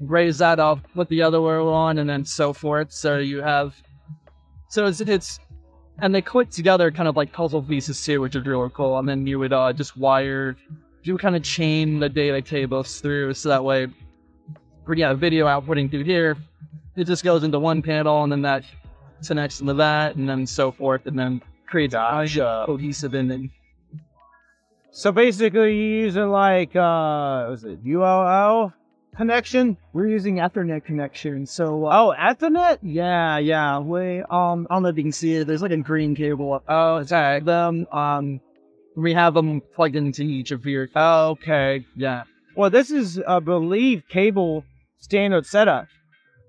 raise 0.00 0.38
that 0.38 0.58
up, 0.58 0.80
put 0.94 1.08
the 1.08 1.22
other 1.22 1.40
row 1.40 1.72
on, 1.72 1.98
and 1.98 2.08
then 2.08 2.24
so 2.24 2.52
forth. 2.52 2.92
So 2.92 3.18
you 3.18 3.40
have, 3.40 3.74
so 4.68 4.86
it's 4.86 5.00
it's, 5.00 5.38
and 6.00 6.14
they 6.14 6.20
click 6.22 6.50
together 6.50 6.90
kind 6.90 7.08
of 7.08 7.16
like 7.16 7.32
puzzle 7.32 7.62
pieces 7.62 8.04
too, 8.04 8.20
which 8.20 8.34
is 8.34 8.44
really 8.44 8.70
cool. 8.74 8.98
And 8.98 9.08
then 9.08 9.26
you 9.26 9.38
would 9.38 9.52
uh, 9.52 9.72
just 9.72 9.96
wire 9.96 10.56
do 11.06 11.16
kind 11.16 11.36
of 11.36 11.42
chain 11.44 12.00
the 12.00 12.08
data 12.08 12.42
tables 12.42 13.00
through 13.00 13.32
so 13.32 13.48
that 13.48 13.62
way 13.62 13.86
we 14.88 15.00
have 15.00 15.20
video 15.20 15.46
outputting 15.46 15.88
through 15.88 16.02
here. 16.02 16.36
It 16.96 17.04
just 17.04 17.22
goes 17.22 17.44
into 17.44 17.60
one 17.60 17.80
panel 17.80 18.24
and 18.24 18.32
then 18.32 18.42
that 18.42 18.64
connects 19.24 19.60
into 19.60 19.74
that 19.74 20.16
and 20.16 20.28
then 20.28 20.46
so 20.46 20.72
forth 20.72 21.06
and 21.06 21.16
then 21.16 21.42
creates 21.66 21.94
a 21.94 22.24
cohesive 22.66 23.14
image. 23.14 23.50
So 24.90 25.12
basically 25.12 25.76
you're 25.76 26.06
using 26.06 26.28
like 26.30 26.74
uh 26.74 27.46
was 27.50 27.62
it 27.64 27.78
ULL 27.86 28.72
connection? 29.16 29.76
We're 29.92 30.08
using 30.08 30.36
Ethernet 30.36 30.84
connection. 30.84 31.46
So 31.46 31.86
uh, 31.86 32.00
Oh, 32.00 32.14
Ethernet? 32.18 32.78
Yeah, 32.82 33.38
yeah. 33.38 33.78
We 33.78 34.22
um 34.28 34.66
I 34.68 34.74
don't 34.74 34.82
know 34.82 34.88
if 34.88 34.96
you 34.96 35.04
can 35.04 35.12
see 35.12 35.34
it. 35.36 35.46
There's 35.46 35.62
like 35.62 35.70
a 35.70 35.76
green 35.76 36.16
cable. 36.16 36.60
Oh, 36.66 37.04
sorry. 37.04 37.40
Them 37.40 37.86
um 37.92 38.40
we 38.96 39.12
have 39.12 39.34
them 39.34 39.62
plugged 39.74 39.96
into 39.96 40.22
each 40.22 40.50
of 40.50 40.64
your. 40.64 40.88
Okay, 40.96 41.86
yeah. 41.94 42.24
Well, 42.56 42.70
this 42.70 42.90
is, 42.90 43.20
I 43.28 43.38
believe, 43.38 44.02
cable 44.08 44.64
standard 44.98 45.46
setup. 45.46 45.88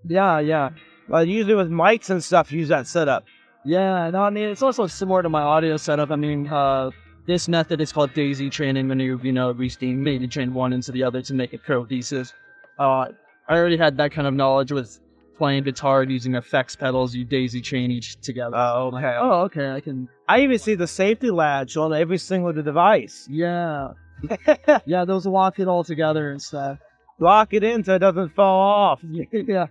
Yeah, 0.05 0.39
yeah. 0.39 0.69
Well, 1.09 1.23
usually 1.23 1.55
with 1.55 1.69
mics 1.69 2.09
and 2.09 2.23
stuff, 2.23 2.51
use 2.51 2.69
that 2.69 2.87
setup. 2.87 3.25
Yeah, 3.65 4.09
no, 4.11 4.23
I 4.23 4.29
mean 4.29 4.49
it's 4.49 4.61
also 4.61 4.87
similar 4.87 5.21
to 5.23 5.29
my 5.29 5.41
audio 5.41 5.75
setup. 5.75 6.09
I 6.09 6.15
mean, 6.15 6.47
uh, 6.47 6.91
this 7.25 7.49
method 7.49 7.81
is 7.81 7.91
called 7.91 8.13
daisy 8.13 8.49
chaining 8.49 8.87
when 8.87 8.99
you 8.99 9.19
you 9.21 9.33
know 9.33 9.53
resteam 9.53 9.97
maybe 9.97 10.27
chain 10.27 10.53
one 10.53 10.71
into 10.71 10.93
the 10.93 11.03
other 11.03 11.21
to 11.23 11.33
make 11.33 11.53
it 11.53 11.65
cohesive. 11.65 12.31
Uh, 12.79 13.07
I 13.49 13.57
already 13.57 13.77
had 13.77 13.97
that 13.97 14.13
kind 14.13 14.27
of 14.27 14.33
knowledge 14.33 14.71
with 14.71 14.99
playing 15.37 15.63
guitar 15.63 16.03
using 16.03 16.35
effects 16.35 16.75
pedals, 16.75 17.15
you 17.15 17.25
daisy 17.25 17.61
chain 17.61 17.91
each 17.91 18.19
together. 18.21 18.55
Oh, 18.55 18.91
okay. 18.93 19.17
oh, 19.19 19.41
okay. 19.43 19.71
I 19.71 19.79
can. 19.79 20.09
I 20.27 20.41
even 20.41 20.59
see 20.59 20.75
the 20.75 20.87
safety 20.87 21.31
latch 21.31 21.77
on 21.77 21.93
every 21.93 22.17
single 22.17 22.53
device. 22.53 23.27
Yeah. 23.29 23.89
yeah, 24.85 25.05
those 25.05 25.25
lock 25.25 25.59
it 25.59 25.67
all 25.67 25.83
together 25.83 26.31
and 26.31 26.41
stuff. 26.41 26.79
Lock 27.19 27.53
it 27.53 27.63
in 27.63 27.83
so 27.83 27.95
it 27.95 27.99
doesn't 27.99 28.35
fall 28.35 28.59
off. 28.59 28.99
yeah. 29.31 29.67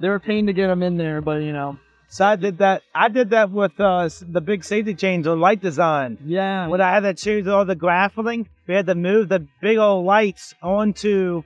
They 0.00 0.08
were 0.08 0.16
a 0.16 0.20
pain 0.20 0.46
to 0.46 0.52
get 0.52 0.68
them 0.68 0.82
in 0.82 0.96
there, 0.96 1.20
but 1.20 1.42
you 1.42 1.52
know. 1.52 1.78
So 2.08 2.24
I 2.24 2.36
did 2.36 2.58
that. 2.58 2.82
I 2.92 3.08
did 3.08 3.30
that 3.30 3.50
with 3.50 3.78
uh, 3.78 4.08
the 4.22 4.40
big 4.40 4.64
safety 4.64 4.94
chains 4.94 5.28
on 5.28 5.38
light 5.38 5.60
design. 5.60 6.18
Yeah. 6.24 6.66
When 6.66 6.80
I 6.80 6.90
had 6.92 7.00
to 7.00 7.14
change 7.14 7.46
all 7.46 7.64
the 7.64 7.76
grappling, 7.76 8.48
we 8.66 8.74
had 8.74 8.86
to 8.86 8.96
move 8.96 9.28
the 9.28 9.46
big 9.60 9.78
old 9.78 10.04
lights 10.04 10.54
onto 10.62 11.44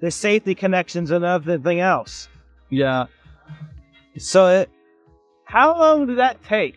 the 0.00 0.10
safety 0.10 0.54
connections 0.54 1.10
and 1.10 1.24
everything 1.24 1.80
else. 1.80 2.28
Yeah. 2.70 3.06
So, 4.18 4.46
it, 4.48 4.70
how 5.44 5.78
long 5.78 6.06
did 6.06 6.18
that 6.18 6.42
take? 6.44 6.76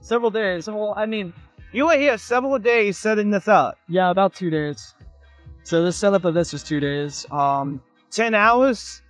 Several 0.00 0.30
days. 0.30 0.66
Well, 0.66 0.94
I 0.96 1.06
mean, 1.06 1.32
you 1.72 1.86
were 1.86 1.96
here 1.96 2.18
several 2.18 2.58
days 2.58 2.98
setting 2.98 3.30
this 3.30 3.48
up. 3.48 3.78
Yeah, 3.88 4.10
about 4.10 4.34
two 4.34 4.50
days. 4.50 4.94
So 5.64 5.82
the 5.82 5.92
setup 5.92 6.24
of 6.24 6.34
this 6.34 6.52
was 6.52 6.62
two 6.62 6.78
days. 6.78 7.26
Um, 7.30 7.82
ten 8.10 8.34
hours. 8.34 9.02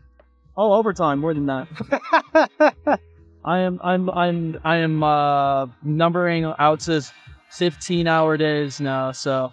Oh, 0.57 0.73
overtime, 0.73 1.19
more 1.19 1.35
than 1.35 1.47
that. 1.47 3.01
I 3.45 3.59
am, 3.59 3.81
I'm, 3.83 4.09
I'm, 4.09 4.61
I 4.65 4.77
am 4.77 5.03
uh, 5.03 5.67
numbering 5.83 6.45
out 6.59 6.81
to 6.81 7.03
fifteen 7.51 8.07
hour 8.07 8.37
days 8.37 8.81
now. 8.81 9.11
So 9.13 9.53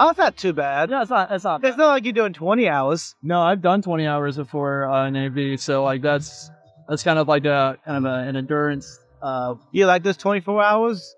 Oh, 0.00 0.10
it's 0.10 0.18
not 0.18 0.36
too 0.36 0.52
bad. 0.52 0.90
No, 0.90 1.02
it's 1.02 1.10
not. 1.10 1.32
It's 1.32 1.42
not. 1.42 1.64
It's 1.64 1.76
not 1.76 1.88
like 1.88 2.04
you're 2.04 2.12
doing 2.12 2.32
20 2.32 2.68
hours. 2.68 3.16
No, 3.20 3.40
I've 3.40 3.60
done 3.60 3.82
20 3.82 4.06
hours 4.06 4.36
before 4.36 4.88
uh, 4.88 5.08
in 5.08 5.16
AV, 5.16 5.58
so 5.58 5.82
like 5.82 6.02
that's 6.02 6.50
that's 6.88 7.02
kind 7.02 7.18
of 7.18 7.26
like 7.26 7.44
a 7.44 7.76
kind 7.84 8.06
of 8.06 8.10
a, 8.10 8.28
an 8.28 8.36
endurance. 8.36 8.98
Uh, 9.20 9.56
you 9.72 9.86
like 9.86 10.04
this 10.04 10.16
24 10.16 10.62
hours 10.62 11.16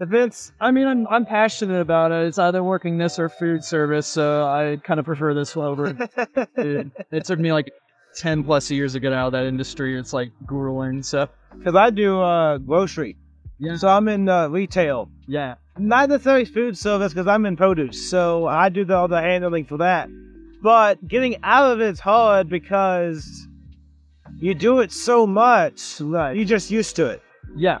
events? 0.00 0.52
I 0.58 0.70
mean, 0.70 0.86
I'm 0.86 1.06
I'm 1.08 1.26
passionate 1.26 1.80
about 1.80 2.12
it. 2.12 2.26
It's 2.26 2.38
either 2.38 2.64
working 2.64 2.96
this 2.96 3.18
or 3.18 3.28
food 3.28 3.62
service, 3.62 4.06
so 4.06 4.46
I 4.46 4.78
kind 4.82 4.98
of 4.98 5.04
prefer 5.04 5.34
this 5.34 5.54
over. 5.54 5.88
it, 6.56 6.90
it 7.10 7.24
took 7.26 7.38
me 7.38 7.52
like 7.52 7.70
10 8.16 8.44
plus 8.44 8.70
years 8.70 8.94
to 8.94 9.00
get 9.00 9.12
out 9.12 9.26
of 9.26 9.32
that 9.32 9.44
industry. 9.44 9.98
It's 9.98 10.14
like 10.14 10.32
grueling. 10.46 11.02
So, 11.02 11.28
because 11.58 11.74
I 11.74 11.90
do 11.90 12.22
uh, 12.22 12.56
grocery, 12.56 13.18
yeah. 13.58 13.76
So 13.76 13.88
I'm 13.88 14.08
in 14.08 14.28
uh, 14.28 14.48
retail. 14.48 15.10
Yeah 15.26 15.54
not 15.78 16.08
necessarily 16.08 16.44
food 16.44 16.78
service 16.78 17.12
because 17.12 17.26
I'm 17.26 17.46
in 17.46 17.56
produce, 17.56 18.08
so 18.10 18.46
I 18.46 18.68
do 18.68 18.84
the, 18.84 18.94
all 18.94 19.08
the 19.08 19.20
handling 19.20 19.64
for 19.64 19.78
that. 19.78 20.08
But 20.62 21.06
getting 21.06 21.36
out 21.42 21.72
of 21.72 21.80
it's 21.80 22.00
hard 22.00 22.48
because 22.48 23.46
you 24.38 24.54
do 24.54 24.80
it 24.80 24.92
so 24.92 25.26
much, 25.26 26.00
right. 26.00 26.34
you're 26.36 26.44
just 26.44 26.70
used 26.70 26.96
to 26.96 27.06
it. 27.06 27.22
Yeah. 27.56 27.80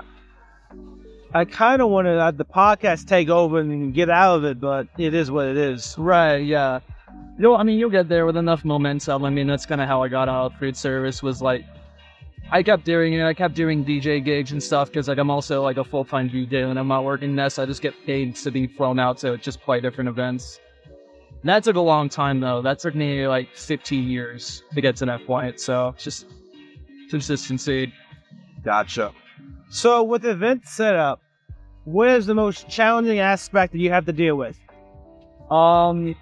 I 1.32 1.44
kind 1.44 1.82
of 1.82 1.90
want 1.90 2.06
to 2.06 2.16
let 2.16 2.36
the 2.36 2.44
podcast 2.44 3.06
take 3.06 3.28
over 3.28 3.60
and 3.60 3.94
get 3.94 4.10
out 4.10 4.36
of 4.36 4.44
it, 4.44 4.60
but 4.60 4.86
it 4.98 5.14
is 5.14 5.30
what 5.30 5.46
it 5.46 5.56
is. 5.56 5.94
Right, 5.98 6.38
yeah. 6.38 6.80
You 7.36 7.42
know, 7.42 7.56
I 7.56 7.62
mean, 7.62 7.78
you'll 7.78 7.90
get 7.90 8.08
there 8.08 8.26
with 8.26 8.36
enough 8.36 8.64
momentum. 8.64 9.24
I 9.24 9.30
mean, 9.30 9.46
that's 9.46 9.66
kind 9.66 9.80
of 9.80 9.88
how 9.88 10.02
I 10.02 10.08
got 10.08 10.28
out 10.28 10.52
of 10.52 10.58
food 10.58 10.76
service 10.76 11.22
was 11.22 11.42
like, 11.42 11.64
I 12.54 12.62
kept 12.62 12.84
doing 12.84 13.14
it. 13.14 13.24
I 13.24 13.34
kept 13.34 13.56
doing 13.56 13.84
DJ 13.84 14.24
gigs 14.24 14.52
and 14.52 14.62
stuff 14.62 14.86
because 14.86 15.08
like 15.08 15.18
I'm 15.18 15.28
also 15.28 15.60
like 15.60 15.76
a 15.76 15.82
full 15.82 16.04
time 16.04 16.30
DJ 16.30 16.70
and 16.70 16.78
I'm 16.78 16.86
not 16.86 17.02
working 17.02 17.34
this. 17.34 17.58
I 17.58 17.66
just 17.66 17.82
get 17.82 17.94
paid 18.06 18.36
to 18.36 18.52
be 18.52 18.68
flown 18.68 19.00
out 19.00 19.18
to 19.18 19.36
just 19.38 19.60
play 19.60 19.80
different 19.80 20.08
events. 20.08 20.60
And 20.84 21.48
that 21.48 21.64
took 21.64 21.74
a 21.74 21.80
long 21.80 22.08
time 22.08 22.38
though. 22.38 22.62
That 22.62 22.78
took 22.78 22.94
me 22.94 23.26
like 23.26 23.48
15 23.56 24.08
years 24.08 24.62
to 24.72 24.80
get 24.80 24.94
to 24.98 25.06
that 25.06 25.26
point. 25.26 25.58
So 25.58 25.96
just 25.98 26.26
consistency. 27.10 27.92
Gotcha. 28.62 29.12
So 29.68 30.04
with 30.04 30.22
the 30.22 30.30
event 30.30 30.68
setup, 30.68 31.20
what 31.82 32.08
is 32.10 32.24
the 32.24 32.36
most 32.36 32.68
challenging 32.68 33.18
aspect 33.18 33.72
that 33.72 33.80
you 33.80 33.90
have 33.90 34.06
to 34.06 34.12
deal 34.12 34.36
with? 34.36 34.56
Um, 35.50 36.14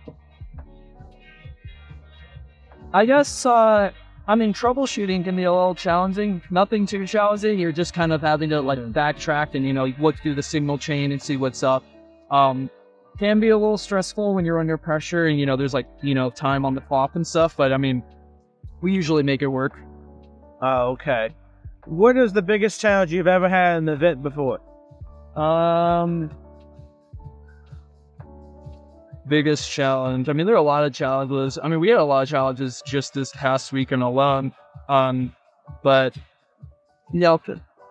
I 2.95 3.05
guess 3.05 3.45
uh, 3.45 3.93
I 4.33 4.35
mean, 4.35 4.55
troubleshooting 4.55 5.25
can 5.25 5.37
be 5.37 5.43
a 5.43 5.53
little 5.53 5.75
challenging. 5.75 6.41
Nothing 6.49 6.87
too 6.87 7.07
challenging. 7.07 7.59
You're 7.59 7.71
just 7.71 7.93
kind 7.93 8.15
of 8.15 8.23
having 8.23 8.49
to 8.49 8.63
like 8.63 8.79
backtrack 8.91 9.55
and 9.55 9.67
you 9.67 9.75
know 9.75 9.93
look 9.99 10.17
through 10.21 10.37
the 10.37 10.43
signal 10.43 10.79
chain 10.79 11.13
and 11.13 11.21
see 11.21 11.37
what's 11.37 11.63
up. 11.63 11.85
Um, 12.31 12.71
can 13.19 13.41
be 13.41 13.51
a 13.51 13.59
little 13.59 13.77
stressful 13.77 14.35
when 14.35 14.47
you're 14.47 14.59
under 14.59 14.79
pressure 14.79 15.27
and 15.27 15.39
you 15.39 15.45
know 15.45 15.55
there's 15.55 15.75
like 15.75 15.87
you 16.01 16.15
know 16.15 16.31
time 16.31 16.65
on 16.65 16.75
the 16.75 16.81
clock 16.81 17.15
and 17.15 17.27
stuff. 17.27 17.59
But 17.59 17.75
I 17.75 17.77
mean, 17.77 18.03
we 18.81 18.95
usually 18.95 19.23
make 19.23 19.43
it 19.43 19.49
work. 19.49 19.75
Oh, 20.63 20.93
okay. 20.93 21.35
What 21.85 22.17
is 22.17 22.33
the 22.33 22.41
biggest 22.41 22.81
challenge 22.81 23.13
you've 23.13 23.27
ever 23.27 23.51
had 23.51 23.77
in 23.77 23.89
an 23.91 23.95
event 23.95 24.23
before? 24.23 24.61
Um, 25.37 26.31
biggest 29.29 29.71
challenge. 29.71 30.29
I 30.29 30.33
mean, 30.33 30.47
there 30.47 30.55
are 30.55 30.59
a 30.59 30.63
lot 30.63 30.85
of 30.85 30.93
challenges. 30.93 31.59
I 31.63 31.69
mean, 31.69 31.81
we 31.81 31.89
had 31.89 31.99
a 31.99 32.05
lot 32.05 32.23
of 32.23 32.29
challenges 32.29 32.83
just 32.85 33.15
this 33.15 33.33
past 33.33 33.73
weekend 33.73 34.03
alone. 34.03 34.53
Um, 34.89 35.35
but 35.83 36.17
you 37.13 37.21
know, 37.21 37.41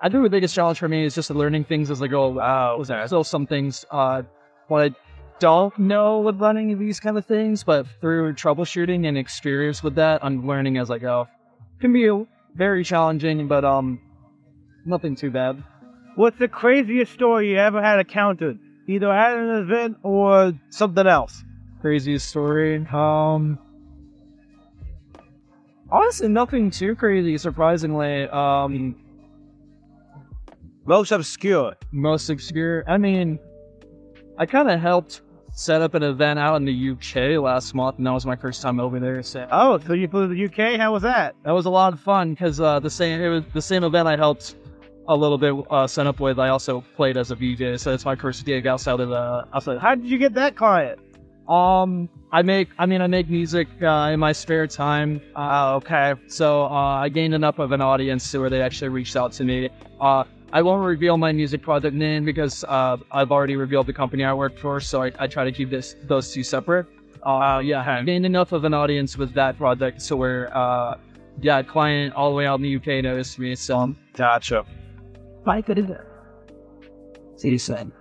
I 0.01 0.09
think 0.09 0.23
the 0.23 0.29
biggest 0.29 0.55
challenge 0.55 0.79
for 0.79 0.87
me 0.87 1.05
is 1.05 1.15
just 1.15 1.29
learning 1.29 1.65
things 1.65 1.91
as 1.91 2.01
I 2.01 2.07
go. 2.07 2.29
Wow, 2.29 2.83
so 2.83 3.23
some 3.23 3.45
things 3.45 3.85
uh, 3.91 4.23
what 4.67 4.91
I 4.91 4.95
don't 5.39 5.77
know 5.77 6.19
with 6.19 6.39
running 6.39 6.77
these 6.79 6.99
kind 6.99 7.17
of 7.17 7.25
things, 7.25 7.63
but 7.63 7.85
through 7.99 8.33
troubleshooting 8.33 9.07
and 9.07 9.17
experience 9.17 9.83
with 9.83 9.95
that, 9.95 10.23
I'm 10.23 10.47
learning 10.47 10.77
as 10.77 10.89
I 10.89 10.97
go. 10.97 11.27
Can 11.79 11.93
be 11.93 12.09
very 12.55 12.83
challenging, 12.83 13.47
but 13.47 13.63
um, 13.63 13.99
nothing 14.85 15.15
too 15.15 15.31
bad. 15.31 15.63
What's 16.15 16.37
the 16.39 16.47
craziest 16.47 17.13
story 17.13 17.51
you 17.51 17.57
ever 17.57 17.81
had 17.81 17.99
encountered, 17.99 18.59
either 18.91 19.11
at 19.11 19.37
an 19.37 19.49
event 19.63 19.97
or 20.03 20.53
something 20.69 21.07
else? 21.07 21.43
Craziest 21.81 22.29
story. 22.29 22.85
Um, 22.91 23.57
honestly, 25.89 26.27
nothing 26.27 26.69
too 26.69 26.95
crazy. 26.95 27.37
Surprisingly, 27.37 28.27
um, 28.29 28.95
most 30.85 31.11
obscure. 31.11 31.75
Most 31.91 32.29
obscure. 32.29 32.83
I 32.87 32.97
mean, 32.97 33.39
I 34.37 34.45
kind 34.45 34.69
of 34.69 34.79
helped 34.79 35.21
set 35.53 35.81
up 35.81 35.93
an 35.93 36.03
event 36.03 36.39
out 36.39 36.55
in 36.55 36.65
the 36.65 36.91
UK 36.91 37.41
last 37.41 37.73
month, 37.73 37.97
and 37.97 38.07
that 38.07 38.11
was 38.11 38.25
my 38.25 38.35
first 38.35 38.61
time 38.61 38.79
over 38.79 38.99
there. 38.99 39.21
So, 39.21 39.47
oh, 39.51 39.79
so 39.79 39.93
you 39.93 40.07
flew 40.07 40.27
to 40.27 40.33
the 40.33 40.45
UK? 40.45 40.79
How 40.79 40.93
was 40.93 41.03
that? 41.03 41.35
That 41.43 41.51
was 41.51 41.65
a 41.65 41.69
lot 41.69 41.93
of 41.93 41.99
fun 41.99 42.31
because 42.31 42.59
uh, 42.59 42.79
the 42.79 42.89
same 42.89 43.21
it 43.21 43.27
was 43.27 43.43
the 43.53 43.61
same 43.61 43.83
event 43.83 44.07
I 44.07 44.15
helped 44.15 44.55
a 45.07 45.15
little 45.15 45.37
bit 45.37 45.53
uh, 45.69 45.87
set 45.87 46.07
up 46.07 46.19
with. 46.19 46.39
I 46.39 46.49
also 46.49 46.81
played 46.95 47.17
as 47.17 47.31
a 47.31 47.35
VJ, 47.35 47.79
so 47.79 47.93
it's 47.93 48.05
my 48.05 48.15
first 48.15 48.45
gig 48.45 48.67
outside 48.67 48.99
of 48.99 49.09
the 49.09 49.47
outside. 49.53 49.79
How 49.79 49.95
did 49.95 50.05
you 50.05 50.17
get 50.17 50.33
that 50.35 50.55
client? 50.55 50.99
Um, 51.47 52.07
I 52.31 52.43
make, 52.43 52.69
I 52.77 52.85
mean, 52.85 53.01
I 53.01 53.07
make 53.07 53.29
music 53.29 53.67
uh, 53.81 54.11
in 54.13 54.19
my 54.19 54.31
spare 54.31 54.67
time. 54.67 55.21
Uh, 55.35 55.75
okay. 55.75 56.13
So 56.27 56.63
uh, 56.65 56.69
I 56.69 57.09
gained 57.09 57.33
enough 57.33 57.59
of 57.59 57.71
an 57.71 57.81
audience 57.81 58.29
to 58.31 58.39
where 58.39 58.49
they 58.49 58.61
actually 58.61 58.89
reached 58.89 59.17
out 59.17 59.33
to 59.33 59.43
me. 59.43 59.69
Uh, 59.99 60.23
I 60.53 60.61
won't 60.61 60.83
reveal 60.83 61.17
my 61.17 61.31
music 61.31 61.61
project 61.61 61.95
name 61.95 62.25
because 62.25 62.63
uh, 62.65 62.97
I've 63.11 63.31
already 63.31 63.55
revealed 63.55 63.87
the 63.87 63.93
company 63.93 64.23
I 64.23 64.33
work 64.33 64.57
for, 64.57 64.79
so 64.79 65.03
I, 65.03 65.11
I 65.19 65.27
try 65.27 65.45
to 65.45 65.51
keep 65.51 65.69
this 65.69 65.95
those 66.03 66.31
two 66.33 66.43
separate. 66.43 66.87
Uh, 67.23 67.61
yeah, 67.63 67.83
I 67.99 68.03
gained 68.03 68.25
enough 68.25 68.51
of 68.51 68.65
an 68.65 68.73
audience 68.73 69.17
with 69.17 69.33
that 69.33 69.57
project, 69.57 70.01
so 70.01 70.15
where 70.15 70.55
uh, 70.55 70.97
yeah, 71.41 71.61
client 71.63 72.13
all 72.15 72.29
the 72.29 72.35
way 72.35 72.45
out 72.45 72.59
in 72.59 72.63
the 72.63 72.75
UK 72.75 73.03
noticed 73.03 73.39
me. 73.39 73.55
So 73.55 73.95
gotcha. 74.13 74.65
I 75.45 75.61
could 75.61 75.77
have. 75.77 76.05
See 77.35 77.49
you 77.49 77.57
soon. 77.57 77.91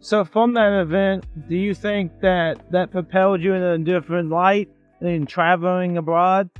So 0.00 0.24
from 0.24 0.54
that 0.54 0.80
event, 0.80 1.24
do 1.48 1.56
you 1.56 1.74
think 1.74 2.10
that 2.20 2.70
that 2.72 2.90
propelled 2.90 3.40
you 3.40 3.54
in 3.54 3.62
a 3.62 3.78
different 3.78 4.30
light 4.30 4.68
in 5.00 5.26
traveling 5.26 5.96
abroad? 5.96 6.50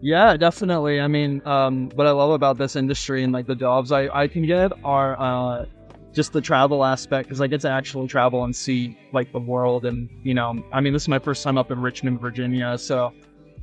Yeah, 0.00 0.36
definitely. 0.36 1.00
I 1.00 1.08
mean, 1.08 1.42
um, 1.44 1.90
what 1.94 2.06
I 2.06 2.10
love 2.12 2.30
about 2.30 2.58
this 2.58 2.76
industry 2.76 3.22
and 3.24 3.32
like 3.32 3.46
the 3.46 3.56
jobs 3.56 3.92
I, 3.92 4.08
I 4.08 4.28
can 4.28 4.46
get 4.46 4.72
are 4.84 5.20
uh, 5.20 5.66
just 6.12 6.32
the 6.32 6.40
travel 6.40 6.84
aspect 6.84 7.28
because 7.28 7.40
I 7.40 7.48
get 7.48 7.60
to 7.62 7.70
actually 7.70 8.08
travel 8.08 8.44
and 8.44 8.54
see 8.54 8.96
like 9.12 9.32
the 9.32 9.40
world. 9.40 9.84
And, 9.84 10.08
you 10.22 10.34
know, 10.34 10.64
I 10.72 10.80
mean, 10.80 10.92
this 10.92 11.02
is 11.02 11.08
my 11.08 11.18
first 11.18 11.42
time 11.42 11.58
up 11.58 11.70
in 11.70 11.80
Richmond, 11.82 12.20
Virginia. 12.20 12.78
So 12.78 13.12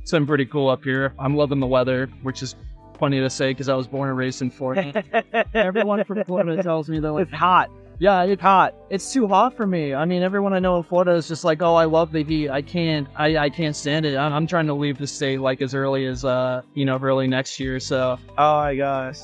it's 0.00 0.12
been 0.12 0.26
pretty 0.26 0.46
cool 0.46 0.68
up 0.68 0.84
here. 0.84 1.12
I'm 1.18 1.34
loving 1.34 1.60
the 1.60 1.66
weather, 1.66 2.06
which 2.22 2.42
is 2.42 2.54
funny 2.98 3.20
to 3.20 3.30
say 3.30 3.50
because 3.50 3.68
I 3.68 3.74
was 3.74 3.86
born 3.86 4.08
and 4.08 4.18
raised 4.18 4.42
in 4.42 4.50
Florida. 4.50 5.04
Everyone 5.54 6.04
from 6.04 6.24
Florida 6.24 6.62
tells 6.62 6.88
me 6.88 7.00
they're 7.00 7.12
like, 7.12 7.28
it's 7.28 7.36
hot. 7.36 7.70
Yeah, 8.00 8.22
it's 8.22 8.40
hot. 8.40 8.74
It's 8.90 9.12
too 9.12 9.26
hot 9.26 9.56
for 9.56 9.66
me. 9.66 9.92
I 9.92 10.04
mean, 10.04 10.22
everyone 10.22 10.52
I 10.52 10.60
know 10.60 10.76
in 10.76 10.84
Florida 10.84 11.12
is 11.12 11.26
just 11.26 11.42
like, 11.42 11.62
oh, 11.62 11.74
I 11.74 11.84
love 11.84 12.12
the 12.12 12.22
heat. 12.22 12.48
I 12.48 12.62
can't, 12.62 13.08
I, 13.16 13.36
I 13.36 13.50
can't 13.50 13.74
stand 13.74 14.06
it. 14.06 14.16
I'm, 14.16 14.32
I'm 14.32 14.46
trying 14.46 14.66
to 14.66 14.74
leave 14.74 14.98
the 14.98 15.06
state 15.06 15.40
like 15.40 15.60
as 15.62 15.74
early 15.74 16.06
as, 16.06 16.24
uh, 16.24 16.62
you 16.74 16.84
know, 16.84 16.96
early 16.96 17.26
next 17.26 17.58
year. 17.58 17.80
So. 17.80 18.18
Oh 18.36 18.58
my 18.60 18.76
gosh. 18.76 19.18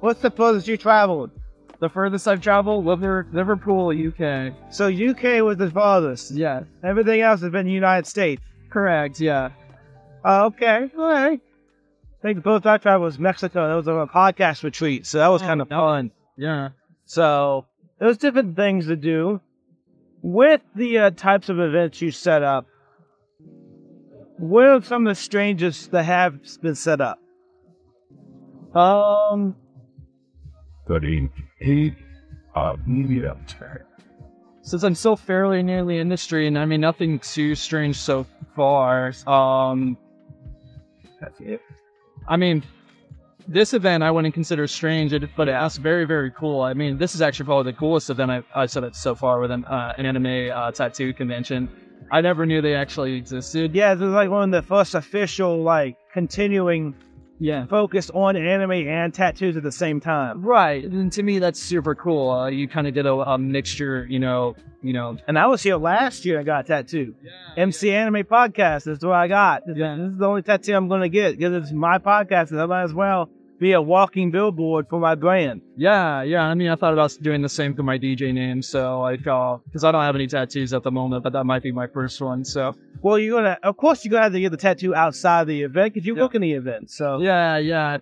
What's 0.00 0.20
the 0.20 0.30
furthest 0.30 0.68
you 0.68 0.76
traveled? 0.76 1.32
The 1.80 1.88
furthest 1.88 2.28
I've 2.28 2.40
traveled, 2.40 2.84
was 2.84 3.00
Liverpool, 3.32 3.88
UK. 3.88 4.54
So 4.72 4.86
UK 4.86 5.42
was 5.42 5.58
the 5.58 5.70
farthest. 5.70 6.30
Yeah. 6.30 6.62
Everything 6.84 7.20
else 7.20 7.40
has 7.42 7.50
been 7.50 7.66
United 7.66 8.06
States. 8.06 8.40
Correct. 8.70 9.20
Yeah. 9.20 9.50
Uh, 10.24 10.46
okay. 10.46 10.90
All 10.96 11.08
right. 11.08 11.40
I 12.26 12.30
think 12.30 12.38
the 12.38 12.42
furthest 12.42 12.66
I 12.66 12.78
traveled 12.78 13.04
was 13.04 13.20
Mexico. 13.20 13.68
That 13.68 13.74
was 13.76 13.86
a 13.86 14.12
podcast 14.12 14.64
retreat, 14.64 15.06
so 15.06 15.18
that 15.18 15.28
was 15.28 15.42
oh, 15.42 15.46
kind 15.46 15.60
of 15.60 15.68
fun. 15.68 16.10
Yeah. 16.36 16.70
So 17.04 17.66
there's 18.00 18.18
different 18.18 18.56
things 18.56 18.88
to 18.88 18.96
do 18.96 19.40
with 20.22 20.60
the 20.74 20.98
uh, 20.98 21.10
types 21.10 21.50
of 21.50 21.60
events 21.60 22.02
you 22.02 22.10
set 22.10 22.42
up. 22.42 22.66
What 24.38 24.64
are 24.66 24.82
some 24.82 25.06
of 25.06 25.12
the 25.12 25.20
strangest 25.22 25.92
that 25.92 26.02
have 26.02 26.40
been 26.60 26.74
set 26.74 27.00
up? 27.00 27.20
Um, 28.74 29.54
thirteen 30.88 31.30
eight. 31.60 31.94
Uh, 32.56 32.74
yeah. 32.88 33.34
Since 34.62 34.82
I'm 34.82 34.96
still 34.96 35.14
fairly 35.14 35.62
near 35.62 35.84
the 35.84 35.96
industry, 35.96 36.48
and 36.48 36.58
I 36.58 36.64
mean 36.64 36.80
nothing 36.80 37.20
too 37.20 37.54
strange 37.54 37.94
so 37.94 38.26
far. 38.56 39.12
Um, 39.28 39.96
that's 41.20 41.38
it. 41.38 41.60
I 42.28 42.36
mean, 42.36 42.62
this 43.48 43.74
event 43.74 44.02
I 44.02 44.10
wouldn't 44.10 44.34
consider 44.34 44.66
strange, 44.66 45.14
but 45.36 45.48
it's 45.48 45.76
very, 45.76 46.04
very 46.04 46.30
cool. 46.32 46.62
I 46.62 46.74
mean, 46.74 46.98
this 46.98 47.14
is 47.14 47.22
actually 47.22 47.46
probably 47.46 47.72
the 47.72 47.78
coolest 47.78 48.10
event 48.10 48.30
I've, 48.30 48.44
I've 48.54 48.70
said 48.70 48.84
it 48.84 48.96
so 48.96 49.14
far 49.14 49.40
with 49.40 49.50
an, 49.50 49.64
uh, 49.66 49.94
an 49.96 50.06
anime 50.06 50.50
uh, 50.52 50.72
tattoo 50.72 51.12
convention. 51.12 51.68
I 52.10 52.20
never 52.20 52.46
knew 52.46 52.60
they 52.60 52.74
actually 52.74 53.14
existed. 53.14 53.74
Yeah, 53.74 53.94
this 53.94 54.06
is 54.06 54.12
like 54.12 54.30
one 54.30 54.52
of 54.52 54.62
the 54.62 54.66
first 54.66 54.94
official, 54.94 55.62
like, 55.62 55.96
continuing 56.12 56.94
yeah 57.38 57.66
focused 57.66 58.10
on 58.12 58.36
anime 58.36 58.72
and 58.72 59.12
tattoos 59.12 59.56
at 59.56 59.62
the 59.62 59.72
same 59.72 60.00
time 60.00 60.44
right 60.44 60.84
and 60.84 61.12
to 61.12 61.22
me 61.22 61.38
that's 61.38 61.60
super 61.60 61.94
cool 61.94 62.30
uh, 62.30 62.48
you 62.48 62.66
kind 62.68 62.86
of 62.86 62.94
did 62.94 63.06
a, 63.06 63.12
a, 63.12 63.38
mixture 63.38 64.06
you 64.08 64.18
know 64.18 64.54
you 64.82 64.92
know 64.92 65.16
and 65.28 65.38
i 65.38 65.46
was 65.46 65.62
here 65.62 65.76
last 65.76 66.24
year 66.24 66.38
and 66.38 66.46
got 66.46 66.64
a 66.64 66.68
tattoo 66.68 67.14
yeah, 67.22 67.62
mc 67.62 67.88
yeah. 67.88 67.94
anime 67.94 68.24
podcast 68.24 68.88
is 68.88 69.04
what 69.04 69.14
i 69.14 69.28
got 69.28 69.62
yeah. 69.66 69.96
this 69.96 70.12
is 70.12 70.18
the 70.18 70.26
only 70.26 70.42
tattoo 70.42 70.74
i'm 70.74 70.88
going 70.88 71.02
to 71.02 71.08
get 71.08 71.36
because 71.36 71.64
it's 71.64 71.72
my 71.72 71.98
podcast 71.98 72.50
and 72.50 72.60
i 72.60 72.66
might 72.66 72.84
as 72.84 72.94
well 72.94 73.28
be 73.58 73.72
a 73.72 73.80
walking 73.80 74.30
billboard 74.30 74.86
for 74.88 75.00
my 75.00 75.14
brand. 75.14 75.62
Yeah, 75.76 76.22
yeah. 76.22 76.42
I 76.42 76.54
mean, 76.54 76.68
I 76.68 76.76
thought 76.76 76.92
about 76.92 77.16
doing 77.22 77.40
the 77.40 77.48
same 77.48 77.74
for 77.74 77.82
my 77.82 77.98
DJ 77.98 78.32
name. 78.34 78.60
So 78.60 79.00
like, 79.00 79.20
because 79.20 79.82
I 79.82 79.92
don't 79.92 80.02
have 80.02 80.14
any 80.14 80.26
tattoos 80.26 80.74
at 80.74 80.82
the 80.82 80.90
moment, 80.90 81.22
but 81.24 81.32
that 81.32 81.44
might 81.44 81.62
be 81.62 81.72
my 81.72 81.86
first 81.86 82.20
one. 82.20 82.44
So. 82.44 82.74
Well, 83.02 83.18
you're 83.18 83.40
gonna, 83.40 83.58
of 83.62 83.76
course, 83.76 84.04
you're 84.04 84.10
gonna 84.10 84.24
have 84.24 84.32
to 84.32 84.40
get 84.40 84.50
the 84.50 84.56
tattoo 84.56 84.94
outside 84.94 85.46
the 85.46 85.62
event 85.62 85.94
because 85.94 86.06
you 86.06 86.16
yeah. 86.16 86.28
in 86.32 86.42
the 86.42 86.52
event. 86.52 86.90
So. 86.90 87.20
Yeah, 87.20 87.58
yeah. 87.58 87.98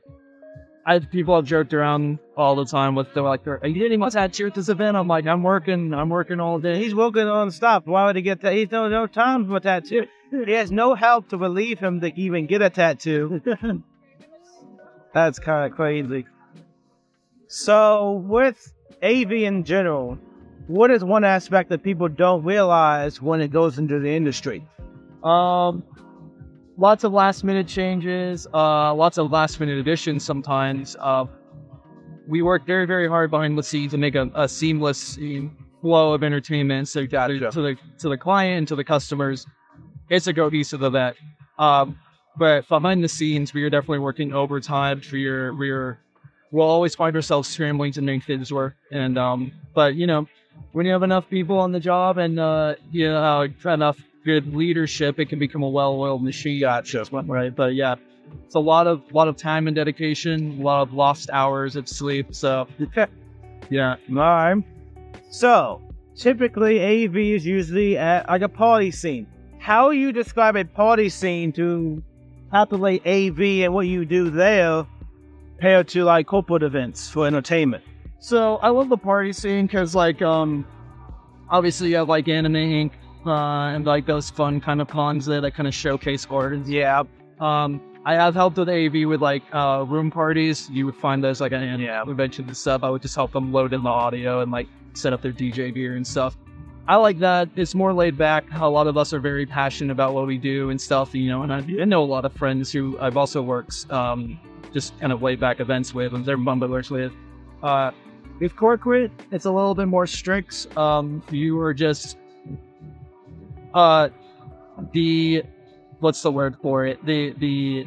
I 0.87 0.99
people 0.99 1.37
have 1.37 1.47
joked 1.47 1.73
around 1.73 2.19
all 2.37 2.57
the 2.57 2.67
time 2.67 2.95
with 2.95 3.15
they're 3.15 3.23
like, 3.23 3.47
"Are 3.47 3.67
you 3.67 3.75
getting 3.75 4.01
my 4.01 4.11
tattoo 4.11 4.49
at 4.49 4.55
this 4.55 4.69
event?" 4.69 4.97
I'm 4.97 5.09
like, 5.09 5.27
"I'm 5.27 5.43
working. 5.43 5.95
I'm 5.95 6.11
working 6.11 6.41
all 6.41 6.59
day." 6.59 6.79
He's 6.79 6.95
working 6.95 7.27
on 7.27 7.51
stuff. 7.51 7.87
Why 7.87 8.05
would 8.05 8.17
he 8.17 8.23
get 8.23 8.43
that? 8.43 8.53
He's 8.53 8.71
no 8.71 8.89
no 8.89 9.07
time 9.07 9.47
for 9.47 9.57
a 9.57 9.61
tattoo. 9.61 10.07
He 10.31 10.53
has 10.53 10.71
no 10.71 10.95
help 10.95 11.29
to 11.31 11.39
relieve 11.39 11.79
him 11.79 12.01
to 12.01 12.13
even 12.21 12.47
get 12.47 12.61
a 12.61 12.69
tattoo. 12.69 13.41
That's 15.15 15.39
kind 15.39 15.71
of 15.71 15.77
crazy. 15.77 16.27
So, 17.47 18.25
with 18.27 18.75
AV 19.03 19.33
in 19.33 19.65
general, 19.65 20.19
what 20.67 20.91
is 20.91 21.05
one 21.05 21.25
aspect 21.25 21.71
that 21.71 21.83
people 21.83 22.09
don't 22.09 22.43
realize 22.43 23.23
when 23.23 23.41
it 23.41 23.53
goes 23.53 23.79
into 23.79 24.01
the 24.01 24.11
industry? 24.11 24.67
Um, 25.25 25.83
lots 26.77 27.05
of 27.05 27.13
last 27.13 27.45
minute 27.45 27.67
changes, 27.67 28.47
uh, 28.53 28.95
lots 28.95 29.19
of 29.19 29.31
last 29.31 29.59
minute 29.59 29.79
additions 29.79 30.25
sometimes. 30.25 30.97
Uh, 31.01 31.25
we 32.29 32.43
work 32.43 32.67
very, 32.67 32.87
very 32.87 33.09
hard 33.09 33.31
behind 33.31 33.59
the 33.59 33.63
scenes 33.63 33.93
to 33.93 33.99
make 33.99 34.15
a, 34.15 34.31
a 34.35 34.49
seamless 34.49 35.19
flow 35.81 36.15
of 36.15 36.23
entertainment 36.23 36.89
so 36.89 37.05
to, 37.05 37.51
to 37.51 37.61
the 37.61 37.77
to 37.99 38.09
the 38.09 38.17
client 38.17 38.59
and 38.59 38.69
to 38.69 38.77
the 38.77 38.85
customers. 38.85 39.47
It's 40.11 40.27
a 40.27 40.35
cohesive 40.35 40.83
event. 40.83 41.17
Um, 41.59 41.99
but 42.37 42.69
behind 42.69 43.03
the 43.05 43.09
scenes, 43.09 43.55
we 43.55 43.63
are 43.63 43.71
definitely 43.71 44.01
working 44.01 44.33
overtime. 44.33 45.01
We 45.13 45.27
are, 45.29 45.55
we 45.55 45.71
are, 45.71 45.99
we'll 46.51 46.67
always 46.67 46.95
find 46.95 47.15
ourselves 47.15 47.49
scrambling 47.49 47.93
to 47.93 48.03
make 48.03 48.25
things 48.25 48.53
work. 48.53 48.75
And, 48.91 49.17
um, 49.17 49.53
but 49.73 49.95
you 49.95 50.07
know, 50.07 50.27
when 50.73 50.85
you 50.85 50.93
have 50.93 51.03
enough 51.03 51.29
people 51.31 51.59
on 51.59 51.73
the 51.73 51.81
job 51.81 52.19
and, 52.19 52.39
uh, 52.39 52.75
you 52.91 53.09
know, 53.09 53.49
enough 53.65 53.99
good 54.25 54.55
leadership, 54.55 55.19
it 55.19 55.29
can 55.29 55.39
become 55.39 55.63
a 55.63 55.69
well-oiled 55.69 56.23
machine. 56.23 56.61
Gotcha. 56.61 57.05
Right. 57.13 57.55
But 57.55 57.75
yeah, 57.75 57.97
it's 58.45 58.55
a 58.55 58.61
lot 58.61 58.87
of, 58.87 59.03
lot 59.13 59.29
of 59.29 59.37
time 59.37 59.67
and 59.67 59.77
dedication, 59.77 60.59
a 60.61 60.63
lot 60.63 60.83
of 60.83 60.93
lost 60.93 61.31
hours 61.33 61.77
of 61.77 61.89
sleep. 61.89 62.35
So 62.35 62.67
yeah. 63.71 63.97
All 64.11 64.15
right. 64.15 64.65
So 65.31 65.81
typically 66.17 67.05
AV 67.05 67.17
is 67.17 67.47
usually 67.47 67.97
at 67.97 68.29
like 68.29 68.43
a 68.43 68.49
party 68.49 68.91
scene. 68.91 69.27
How 69.59 69.91
you 69.91 70.13
describe 70.13 70.57
a 70.57 70.65
party 70.65 71.09
scene 71.09 71.53
to 71.53 72.03
populate 72.51 73.07
AV 73.07 73.41
and 73.65 73.75
what 73.75 73.87
you 73.87 74.05
do 74.05 74.31
there 74.31 74.87
compared 75.57 75.89
to 75.89 76.05
like 76.05 76.27
corporate 76.27 76.63
events 76.63 77.09
for 77.09 77.27
entertainment? 77.27 77.83
So 78.21 78.57
I 78.57 78.69
love 78.69 78.89
the 78.89 78.97
party 78.97 79.33
scene 79.33 79.67
because 79.67 79.95
like 79.95 80.23
um 80.23 80.67
obviously 81.51 81.91
you 81.91 81.97
have 81.97 82.09
like 82.09 82.29
Anime 82.29 82.55
Inc. 82.55 82.91
uh, 83.27 83.75
and 83.75 83.85
like 83.87 84.07
those 84.07 84.31
fun 84.31 84.61
kind 84.61 84.81
of 84.81 84.89
cons 84.89 85.27
there 85.27 85.41
that 85.41 85.53
kind 85.55 85.67
of 85.67 85.75
showcase 85.75 86.25
gardens. 86.27 86.69
Yeah. 86.69 87.03
Um, 87.41 87.81
I 88.07 88.15
have 88.15 88.35
helped 88.35 88.59
with 88.59 88.69
AV 88.69 89.09
with 89.09 89.23
like 89.23 89.43
uh, 89.53 89.85
room 89.89 90.11
parties. 90.11 90.69
You 90.71 90.87
would 90.87 90.97
find 90.97 91.25
those 91.25 91.41
like 91.41 91.53
and 91.53 91.81
Yeah. 91.81 92.03
we 92.05 92.15
mentioned 92.15 92.49
the 92.49 92.55
sub. 92.55 92.85
I 92.85 92.91
would 92.91 93.03
just 93.03 93.15
help 93.15 93.33
them 93.33 93.53
load 93.53 93.73
in 93.73 93.83
the 93.83 93.89
audio 93.91 94.41
and 94.41 94.53
like 94.53 94.69
set 94.93 95.13
up 95.13 95.23
their 95.23 95.33
DJ 95.33 95.73
gear 95.75 95.97
and 95.97 96.07
stuff. 96.07 96.37
I 96.87 96.97
like 96.97 97.19
that. 97.21 97.49
It's 97.57 97.75
more 97.75 97.95
laid 97.95 98.19
back. 98.19 98.45
A 98.57 98.69
lot 98.69 98.87
of 98.87 98.99
us 98.99 99.15
are 99.15 99.19
very 99.19 99.47
passionate 99.47 99.91
about 99.91 100.13
what 100.13 100.27
we 100.27 100.37
do 100.37 100.69
and 100.69 100.79
stuff, 100.79 101.15
you 101.15 101.29
know. 101.31 101.43
And 101.43 101.51
I, 101.53 101.59
I 101.81 101.85
know 101.87 102.03
a 102.03 102.05
lot 102.05 102.27
of 102.27 102.35
friends 102.35 102.71
who 102.71 102.99
I've 103.01 103.17
also 103.17 103.41
worked 103.41 103.91
um, 103.91 104.39
just 104.75 104.99
kind 105.01 105.11
of 105.11 105.23
laid 105.23 105.41
back 105.41 105.61
events 105.61 105.95
with, 105.95 106.13
and 106.13 106.27
they're 106.27 106.37
bumblers 106.37 106.91
with. 106.91 107.13
Uh, 107.63 107.91
with 108.39 108.55
corporate, 108.55 109.11
it's 109.31 109.47
a 109.47 109.51
little 109.51 109.75
bit 109.75 109.87
more 109.89 110.07
strict. 110.07 110.77
Um, 110.77 111.23
you 111.31 111.59
are 111.61 111.73
just 111.73 112.19
uh, 113.75 114.09
the 114.93 115.43
what's 116.01 116.23
the 116.23 116.31
word 116.33 116.57
for 116.63 116.87
it? 116.87 117.05
The 117.05 117.33
the 117.39 117.87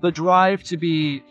the 0.00 0.10
drive 0.10 0.62
to 0.64 0.76
be 0.76 1.22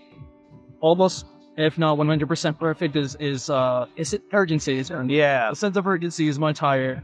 almost, 0.79 1.25
if 1.57 1.77
not 1.77 1.97
one 1.97 2.07
hundred 2.07 2.27
percent 2.27 2.59
perfect, 2.59 2.95
is 2.95 3.15
is 3.19 3.49
uh 3.49 3.87
is 3.95 4.13
it 4.13 4.23
urgency? 4.33 4.77
Is 4.77 4.89
Yeah. 4.89 5.49
the 5.49 5.55
sense 5.55 5.77
of 5.77 5.87
urgency 5.87 6.27
is 6.27 6.39
much 6.39 6.59
higher 6.59 7.03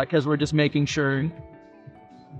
because 0.00 0.26
we're 0.26 0.36
just 0.36 0.54
making 0.54 0.86
sure 0.86 1.30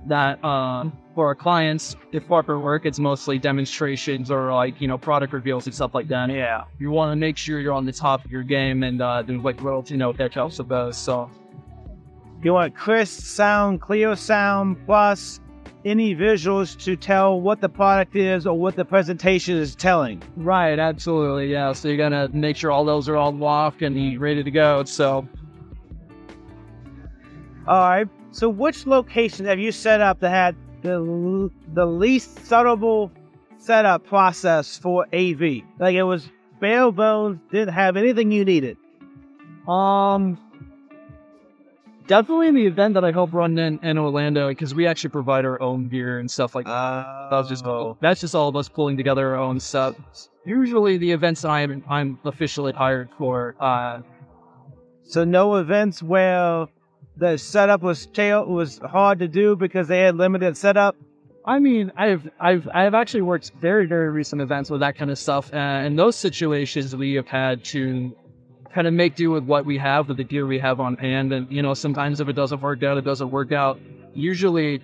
that 0.07 0.43
uh, 0.43 0.85
for 1.15 1.27
our 1.27 1.35
clients, 1.35 1.95
if 2.11 2.27
corporate 2.27 2.61
work, 2.61 2.85
it's 2.85 2.99
mostly 2.99 3.39
demonstrations 3.39 4.29
or 4.29 4.53
like 4.53 4.79
you 4.81 4.87
know 4.87 4.97
product 4.97 5.33
reveals 5.33 5.65
and 5.65 5.73
stuff 5.73 5.95
like 5.95 6.07
that. 6.09 6.29
Yeah. 6.29 6.65
You 6.79 6.91
want 6.91 7.11
to 7.11 7.15
make 7.15 7.37
sure 7.37 7.59
you're 7.59 7.73
on 7.73 7.85
the 7.85 7.93
top 7.93 8.23
of 8.25 8.31
your 8.31 8.43
game 8.43 8.83
and 8.83 9.01
uh, 9.01 9.23
like 9.27 9.61
royalty 9.61 9.95
note 9.97 10.17
that 10.17 10.33
helps 10.33 10.57
those. 10.57 10.97
So 10.97 11.29
You 12.45 12.53
want 12.53 12.75
crisp 12.75 13.21
sound, 13.23 13.81
clear 13.81 14.15
sound, 14.15 14.77
plus 14.85 15.39
any 15.83 16.15
visuals 16.15 16.77
to 16.83 16.95
tell 16.95 17.41
what 17.41 17.59
the 17.59 17.67
product 17.67 18.15
is 18.15 18.45
or 18.45 18.55
what 18.55 18.75
the 18.75 18.85
presentation 18.85 19.57
is 19.57 19.75
telling. 19.75 20.21
right, 20.37 20.77
absolutely, 20.77 21.51
yeah. 21.51 21.73
So 21.73 21.87
you're 21.87 21.97
gonna 21.97 22.29
make 22.33 22.55
sure 22.55 22.69
all 22.69 22.85
those 22.85 23.09
are 23.09 23.15
all 23.15 23.31
locked 23.31 23.81
and 23.81 24.21
ready 24.21 24.43
to 24.43 24.51
go. 24.51 24.83
So 24.83 25.27
All 27.67 27.79
right. 27.79 28.07
So, 28.29 28.47
which 28.47 28.85
location 28.85 29.47
have 29.47 29.57
you 29.57 29.71
set 29.71 29.99
up 29.99 30.19
that 30.19 30.29
had 30.29 30.55
the 30.83 31.49
the 31.73 31.87
least 31.87 32.45
subtle 32.45 33.11
setup 33.57 34.05
process 34.05 34.77
for 34.77 35.07
AV? 35.11 35.63
Like 35.79 35.95
it 35.95 36.03
was 36.03 36.29
bare 36.59 36.91
bones, 36.91 37.39
didn't 37.49 37.73
have 37.73 37.97
anything 37.97 38.31
you 38.31 38.45
needed. 38.45 38.77
Um, 39.67 40.37
definitely 42.07 42.47
in 42.47 42.55
the 42.55 42.65
event 42.65 42.93
that 42.93 43.03
I 43.03 43.11
help 43.11 43.33
run 43.33 43.57
in, 43.57 43.79
in 43.83 43.97
Orlando 43.97 44.49
because 44.49 44.73
we 44.73 44.87
actually 44.87 45.09
provide 45.11 45.45
our 45.45 45.61
own 45.61 45.87
gear 45.87 46.19
and 46.19 46.29
stuff 46.29 46.55
like 46.55 46.65
that. 46.65 46.71
Uh, 46.71 47.29
That's 47.29 47.49
just 47.49 47.65
that's 48.01 48.21
just 48.21 48.35
all 48.35 48.49
of 48.49 48.55
us 48.55 48.69
pulling 48.69 48.97
together 48.97 49.35
our 49.35 49.41
own 49.41 49.59
stuff. 49.59 49.95
Usually, 50.45 50.97
the 50.97 51.11
events 51.11 51.41
that 51.41 51.49
I'm 51.49 51.83
I'm 51.89 52.19
officially 52.23 52.71
hired 52.71 53.09
for. 53.17 53.55
Uh, 53.59 54.01
so 55.03 55.23
no 55.23 55.55
events 55.55 56.01
where 56.01 56.67
the 57.17 57.37
setup 57.37 57.81
was 57.81 58.05
tail 58.07 58.45
was 58.45 58.79
hard 58.79 59.19
to 59.19 59.27
do 59.27 59.55
because 59.55 59.87
they 59.87 60.01
had 60.01 60.15
limited 60.15 60.57
setup. 60.57 60.95
I 61.45 61.59
mean, 61.59 61.91
I've 61.95 62.29
I've 62.39 62.67
I've 62.73 62.93
actually 62.93 63.21
worked 63.21 63.51
very 63.59 63.85
very 63.85 64.09
recent 64.09 64.41
events 64.41 64.69
with 64.69 64.79
that 64.81 64.97
kind 64.97 65.11
of 65.11 65.17
stuff, 65.17 65.53
and 65.53 65.87
in 65.87 65.95
those 65.95 66.15
situations 66.15 66.95
we 66.95 67.13
have 67.13 67.27
had 67.27 67.63
to 67.65 68.15
kind 68.75 68.87
of 68.87 68.93
make 68.93 69.15
do 69.15 69.31
with 69.31 69.45
what 69.45 69.65
we 69.65 69.77
have 69.77 70.09
with 70.09 70.17
the 70.17 70.23
gear 70.25 70.45
we 70.45 70.59
have 70.59 70.81
on 70.81 70.97
hand, 70.97 71.31
and 71.31 71.49
you 71.49 71.61
know 71.61 71.73
sometimes 71.73 72.19
if 72.19 72.27
it 72.27 72.33
doesn't 72.33 72.61
work 72.61 72.83
out, 72.83 72.97
it 72.97 73.05
doesn't 73.05 73.31
work 73.31 73.53
out. 73.53 73.79
Usually, 74.13 74.81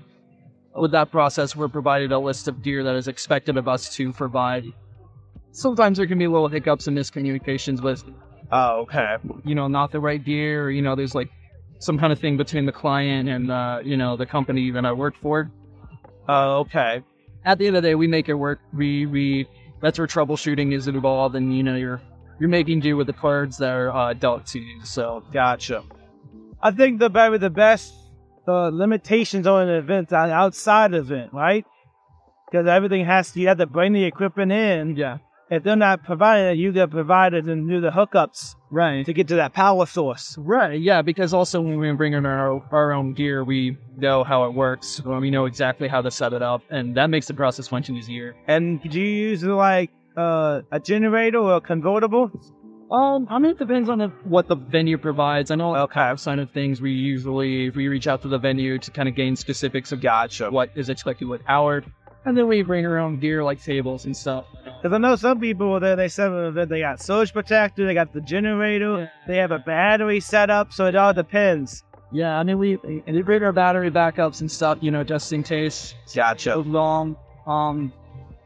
with 0.74 0.92
that 0.94 1.12
process, 1.12 1.56
we're 1.58 1.68
provided 1.68 2.14
a 2.14 2.18
list 2.18 2.48
of 2.48 2.64
gear 2.64 2.86
that 2.86 2.96
is 2.96 3.10
expected 3.10 3.58
of 3.58 3.68
us 3.68 3.94
to 3.98 4.14
provide. 4.14 4.64
Sometimes 5.52 5.98
there 5.98 6.08
can 6.08 6.18
be 6.18 6.28
little 6.28 6.48
hiccups 6.48 6.88
and 6.88 6.98
miscommunications 6.98 7.82
with 7.84 8.04
Oh, 8.50 8.82
okay. 8.84 9.18
you 9.44 9.56
know 9.56 9.68
not 9.68 9.92
the 9.92 10.00
right 10.00 10.24
gear, 10.24 10.64
or 10.66 10.72
you 10.72 10.82
know 10.82 10.96
there's 10.96 11.14
like 11.14 11.30
some 11.80 12.00
kind 12.00 12.14
of 12.14 12.20
thing 12.20 12.38
between 12.38 12.66
the 12.66 12.72
client 12.72 13.28
and 13.28 13.52
uh, 13.52 13.82
you 13.84 13.98
know 13.98 14.16
the 14.16 14.26
company 14.26 14.72
that 14.72 14.86
I 14.86 14.94
work 14.94 15.16
for 15.22 15.52
Oh, 16.30 16.60
okay. 16.60 17.04
at 17.44 17.58
the 17.58 17.68
end 17.68 17.76
of 17.76 17.84
the 17.84 17.90
day, 17.90 17.96
we 17.96 18.08
make 18.08 18.30
it 18.30 18.36
work. 18.36 18.62
We 18.74 19.06
we 19.06 19.48
that's 19.82 19.98
where 20.00 20.08
troubleshooting 20.08 20.72
is 20.74 20.88
involved, 20.88 21.36
and 21.36 21.54
you 21.58 21.64
know 21.64 21.76
you're 21.76 22.02
you're 22.42 22.50
making 22.50 22.80
do 22.80 22.98
with 22.98 23.06
the 23.06 23.14
cards 23.14 23.58
that 23.60 23.70
are 23.72 23.92
uh, 23.96 24.14
dealt 24.14 24.48
to 24.48 24.60
you. 24.60 24.84
So 24.84 25.24
Gotcha. 25.32 25.84
I 26.62 26.72
think 26.72 27.00
the 27.00 27.10
probably 27.10 27.38
the 27.38 27.52
best 27.52 27.94
the 28.48 28.72
limitations 28.74 29.46
on 29.46 29.70
an 29.70 29.76
event 29.76 30.12
are 30.12 30.28
outside 30.32 30.96
event, 30.96 31.32
right? 31.34 31.64
Because 32.50 32.66
everything 32.68 33.06
has 33.06 33.32
to 33.32 33.40
you 33.40 33.48
have 33.48 33.60
to 33.60 33.68
bring 33.68 33.94
the 33.94 34.04
equipment 34.04 34.52
in. 34.52 34.96
yeah, 34.96 35.20
If 35.52 35.64
they're 35.64 35.76
not 35.76 36.04
providing 36.04 36.48
it, 36.54 36.58
you 36.58 36.72
get 36.72 36.90
provided 36.90 37.46
and 37.48 37.70
do 37.70 37.80
the 37.80 37.92
hookups 37.92 38.56
right, 38.72 39.06
to 39.06 39.14
get 39.14 39.28
to 39.28 39.36
that 39.36 39.54
power 39.54 39.86
source. 39.86 40.36
right, 40.40 40.80
yeah. 40.82 41.02
Because 41.04 41.34
also 41.34 41.62
when 41.62 41.78
we 41.78 41.92
bring 41.92 42.14
in 42.14 42.26
our 42.26 42.62
our 42.72 42.92
own 42.92 43.14
gear, 43.14 43.44
we 43.44 43.78
know 43.98 44.24
how 44.24 44.46
it 44.46 44.54
works. 44.56 45.00
We 45.06 45.30
know 45.30 45.46
exactly 45.46 45.88
how 45.88 46.02
to 46.02 46.10
set 46.10 46.34
it 46.34 46.42
up, 46.42 46.62
and 46.72 46.96
that 46.98 47.10
makes 47.12 47.28
the 47.28 47.36
process 47.36 47.72
much 47.72 47.90
easier. 47.92 48.36
And 48.48 48.82
do 48.82 49.00
you 49.00 49.30
use 49.30 49.44
like 49.44 49.92
uh, 50.18 50.62
a 50.72 50.80
generator 50.80 51.38
or 51.40 51.56
a 51.58 51.62
convertible? 51.62 52.32
Um, 52.92 53.28
I 53.30 53.40
mean, 53.40 53.52
it 53.52 53.58
depends 53.58 53.88
on 53.90 54.00
the, 54.00 54.08
what 54.26 54.48
the 54.50 54.56
venue 54.56 54.98
provides. 54.98 55.50
I 55.50 55.56
know 55.56 55.76
Okay. 55.78 56.00
outside 56.02 56.40
of 56.40 56.52
things, 56.52 56.82
we 56.82 56.92
usually 56.92 57.70
we 57.70 57.88
reach 57.88 58.06
out 58.08 58.22
to 58.24 58.28
the 58.28 58.38
venue 58.38 58.78
to 58.80 58.92
kind 58.92 59.08
of 59.08 59.16
gain 59.16 59.36
specifics 59.38 59.94
of 59.94 60.02
Gotcha. 60.02 60.52
what 60.52 60.72
is 60.76 60.90
expected 60.90 61.30
with 61.30 61.42
our, 61.48 61.84
and 62.26 62.38
then 62.38 62.50
we 62.50 62.62
bring 62.64 62.86
our 62.86 62.98
own 63.00 63.18
gear 63.20 63.46
like 63.46 63.64
tables 63.64 64.04
and 64.06 64.16
stuff. 64.16 64.46
Because 64.66 64.92
I 64.94 64.98
know 64.98 65.16
some 65.16 65.40
people 65.40 65.80
there 65.80 65.96
they 65.96 66.08
up 66.08 66.56
an 66.58 66.68
they 66.68 66.82
got 66.82 67.02
surge 67.02 67.32
protector, 67.32 67.86
they 67.86 67.94
got 67.94 68.12
the 68.12 68.20
generator, 68.22 68.98
Yeah. 69.00 69.08
they 69.26 69.38
have 69.38 69.52
a 69.52 69.60
battery 69.60 70.20
set 70.20 70.50
up, 70.50 70.74
so 70.74 70.86
it 70.88 70.96
all 70.96 71.14
depends. 71.14 71.84
Yeah, 72.12 72.38
I 72.38 72.44
mean 72.44 72.60
we 72.60 72.78
and 73.08 73.16
we 73.16 73.22
bring 73.22 73.42
our 73.42 73.54
battery 73.54 73.90
backups 73.90 74.42
and 74.42 74.52
stuff, 74.52 74.80
you 74.82 74.92
know, 74.92 75.06
just 75.06 75.32
in 75.32 75.44
case 75.44 75.96
Gotcha. 76.14 76.58
long. 76.58 77.16
Um, 77.48 77.94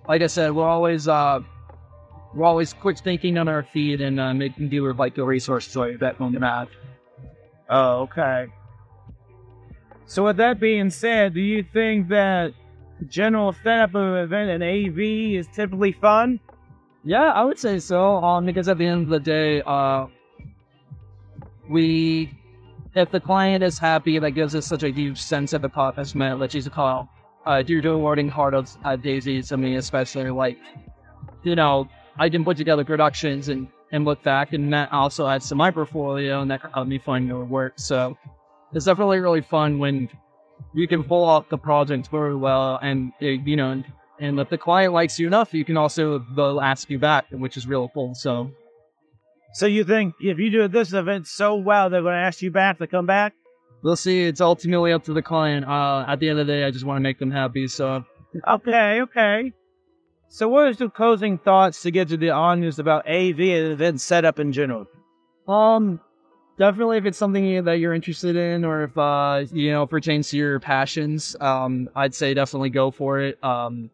like 0.07 0.21
I 0.21 0.27
said, 0.27 0.51
we're 0.51 0.67
always 0.67 1.07
uh, 1.07 1.39
we're 2.35 2.45
always 2.45 2.73
quick 2.73 2.99
thinking 2.99 3.37
on 3.37 3.47
our 3.47 3.63
feet 3.63 4.01
and 4.01 4.19
uh, 4.19 4.33
making 4.33 4.69
do 4.69 4.83
with 4.83 4.99
like 4.99 5.15
the 5.15 5.23
resources 5.23 5.71
so 5.71 5.95
that 5.99 6.19
on 6.19 6.33
the 6.33 6.39
map. 6.39 6.69
Oh, 7.69 8.01
okay. 8.01 8.47
So 10.05 10.25
with 10.25 10.37
that 10.37 10.59
being 10.59 10.89
said, 10.89 11.33
do 11.33 11.41
you 11.41 11.63
think 11.63 12.09
that 12.09 12.53
general 13.07 13.53
setup 13.63 13.95
of 13.95 14.13
an 14.13 14.23
event 14.23 14.49
in 14.49 14.61
AV 14.61 15.39
is 15.39 15.47
typically 15.55 15.93
fun? 15.93 16.39
Yeah, 17.03 17.31
I 17.31 17.43
would 17.43 17.57
say 17.57 17.79
so. 17.79 18.17
Um, 18.17 18.45
because 18.45 18.67
at 18.67 18.77
the 18.77 18.85
end 18.85 19.03
of 19.03 19.09
the 19.09 19.19
day, 19.19 19.61
uh, 19.65 20.07
we 21.69 22.31
if 22.95 23.11
the 23.11 23.19
client 23.19 23.63
is 23.63 23.77
happy, 23.77 24.19
that 24.19 24.31
gives 24.31 24.55
us 24.55 24.65
such 24.65 24.83
a 24.83 24.89
huge 24.89 25.21
sense 25.21 25.53
of 25.53 25.63
accomplishment. 25.63 26.39
Let's 26.39 26.55
use 26.55 26.65
a 26.65 26.69
call. 26.69 27.09
Uh, 27.45 27.61
due 27.61 27.81
to 27.81 27.91
awarding 27.91 28.29
hard 28.29 28.53
of 28.55 28.75
uh, 28.83 28.95
daisies 28.95 29.49
to 29.49 29.57
me, 29.57 29.75
especially 29.75 30.31
like, 30.31 30.57
you 31.43 31.55
know, 31.55 31.87
I 32.17 32.29
can 32.29 32.43
put 32.45 32.57
together 32.57 32.85
productions 32.85 33.49
and, 33.49 33.67
and 33.91 34.05
look 34.05 34.23
back, 34.23 34.53
and 34.53 34.71
that 34.73 34.91
also 34.91 35.27
adds 35.27 35.49
to 35.49 35.55
my 35.55 35.71
portfolio, 35.71 36.41
and 36.41 36.49
that 36.51 36.61
can 36.61 36.71
help 36.71 36.87
me 36.87 36.97
find 36.97 37.27
more 37.27 37.43
work. 37.45 37.73
So 37.77 38.17
it's 38.73 38.85
definitely 38.85 39.19
really 39.19 39.41
fun 39.41 39.79
when 39.79 40.09
you 40.73 40.87
can 40.87 41.03
pull 41.03 41.23
off 41.23 41.49
the 41.49 41.57
project 41.57 42.07
very 42.09 42.35
well, 42.35 42.79
and 42.81 43.11
uh, 43.21 43.25
you 43.25 43.55
know, 43.55 43.83
and 44.19 44.39
if 44.39 44.49
the 44.49 44.57
client 44.57 44.93
likes 44.93 45.19
you 45.19 45.27
enough, 45.27 45.53
you 45.53 45.65
can 45.65 45.77
also 45.77 46.19
they'll 46.35 46.61
ask 46.61 46.89
you 46.89 46.99
back, 46.99 47.25
which 47.31 47.57
is 47.57 47.67
real 47.67 47.89
cool. 47.93 48.15
So 48.15 48.51
So 49.53 49.65
you 49.65 49.83
think 49.83 50.15
if 50.21 50.39
you 50.39 50.49
do 50.49 50.67
this 50.67 50.93
event 50.93 51.27
so 51.27 51.55
well, 51.55 51.89
they're 51.89 52.01
going 52.01 52.13
to 52.13 52.19
ask 52.19 52.41
you 52.41 52.51
back 52.51 52.77
to 52.79 52.87
come 52.87 53.05
back? 53.05 53.33
we'll 53.83 53.95
see. 53.95 54.23
It's 54.23 54.41
ultimately 54.41 54.91
up 54.93 55.03
to 55.03 55.13
the 55.13 55.21
client. 55.21 55.65
Uh, 55.67 56.05
at 56.07 56.19
the 56.19 56.29
end 56.29 56.39
of 56.39 56.47
the 56.47 56.53
day, 56.53 56.63
I 56.63 56.71
just 56.71 56.85
want 56.85 56.97
to 56.97 57.01
make 57.01 57.19
them 57.19 57.29
happy. 57.29 57.67
So 57.67 58.03
Okay, 58.47 59.01
okay. 59.01 59.53
So 60.35 60.49
what 60.49 60.67
is 60.67 60.75
the 60.75 60.89
closing 60.89 61.37
thoughts 61.37 61.81
to 61.83 61.91
get 61.91 62.09
to 62.09 62.17
the 62.17 62.31
audience 62.31 62.77
about 62.77 63.07
AV 63.07 63.39
and 63.39 63.71
event 63.71 64.01
setup 64.01 64.37
in 64.37 64.51
general? 64.51 64.85
Um, 65.47 66.01
definitely 66.59 66.97
if 66.97 67.05
it's 67.05 67.17
something 67.17 67.63
that 67.63 67.79
you're 67.79 67.93
interested 67.93 68.35
in, 68.35 68.65
or 68.65 68.83
if 68.83 68.97
uh, 68.97 69.45
you 69.53 69.71
know 69.71 69.87
pertains 69.87 70.27
to 70.31 70.37
your 70.37 70.59
passions, 70.59 71.37
um, 71.39 71.87
I'd 71.95 72.13
say 72.13 72.33
definitely 72.33 72.69
go 72.69 72.91
for 72.91 73.21
it. 73.21 73.41
Um, 73.41 73.89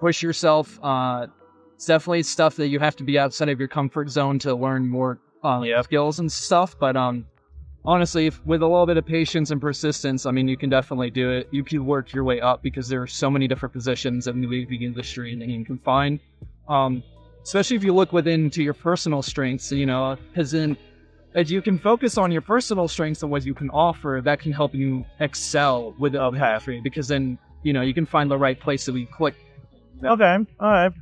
push 0.00 0.20
yourself. 0.20 0.80
Uh, 0.82 1.28
it's 1.76 1.86
definitely 1.86 2.24
stuff 2.24 2.56
that 2.56 2.66
you 2.66 2.80
have 2.80 2.96
to 2.96 3.04
be 3.04 3.16
outside 3.16 3.48
of 3.48 3.60
your 3.60 3.68
comfort 3.68 4.10
zone 4.10 4.40
to 4.40 4.52
learn 4.52 4.88
more 4.88 5.20
uh, 5.44 5.60
Yeah. 5.62 5.82
skills 5.82 6.18
and 6.18 6.32
stuff. 6.32 6.76
But 6.76 6.96
um, 6.96 7.24
honestly, 7.86 8.26
if, 8.26 8.44
with 8.44 8.62
a 8.62 8.66
little 8.66 8.86
bit 8.86 8.96
of 8.96 9.06
patience 9.06 9.50
and 9.50 9.60
persistence, 9.60 10.26
I 10.26 10.30
mean, 10.30 10.48
you 10.48 10.56
can 10.56 10.68
definitely 10.68 11.10
do 11.10 11.30
it. 11.30 11.48
You 11.50 11.64
can 11.64 11.86
work 11.86 12.12
your 12.12 12.24
way 12.24 12.40
up 12.40 12.62
because 12.62 12.88
there 12.88 13.00
are 13.00 13.06
so 13.06 13.30
many 13.30 13.46
different 13.46 13.72
positions 13.72 14.26
in 14.26 14.40
the 14.40 14.46
AV 14.46 14.82
industry 14.82 15.36
that 15.36 15.48
you 15.48 15.64
can 15.64 15.78
find. 15.78 16.20
Um, 16.68 17.02
especially 17.42 17.76
if 17.76 17.84
you 17.84 17.94
look 17.94 18.12
within 18.12 18.50
to 18.50 18.62
your 18.62 18.74
personal 18.74 19.22
strengths, 19.22 19.70
you 19.70 19.86
know, 19.86 20.16
because 20.32 20.52
in 20.52 20.76
as 21.34 21.50
you 21.50 21.60
can 21.60 21.78
focus 21.78 22.16
on 22.16 22.32
your 22.32 22.40
personal 22.40 22.88
strengths 22.88 23.22
and 23.22 23.30
what 23.30 23.44
you 23.44 23.54
can 23.54 23.68
offer, 23.70 24.20
that 24.24 24.40
can 24.40 24.52
help 24.52 24.74
you 24.74 25.04
excel 25.20 25.94
with 25.98 26.12
the 26.12 26.26
industry 26.26 26.80
because 26.80 27.08
then 27.08 27.38
you 27.62 27.72
know 27.72 27.82
you 27.82 27.94
can 27.94 28.06
find 28.06 28.30
the 28.30 28.38
right 28.38 28.58
place 28.58 28.86
to 28.86 29.06
click. 29.06 29.34
Okay, 30.02 30.36
all 30.60 30.70
right. 30.70 30.92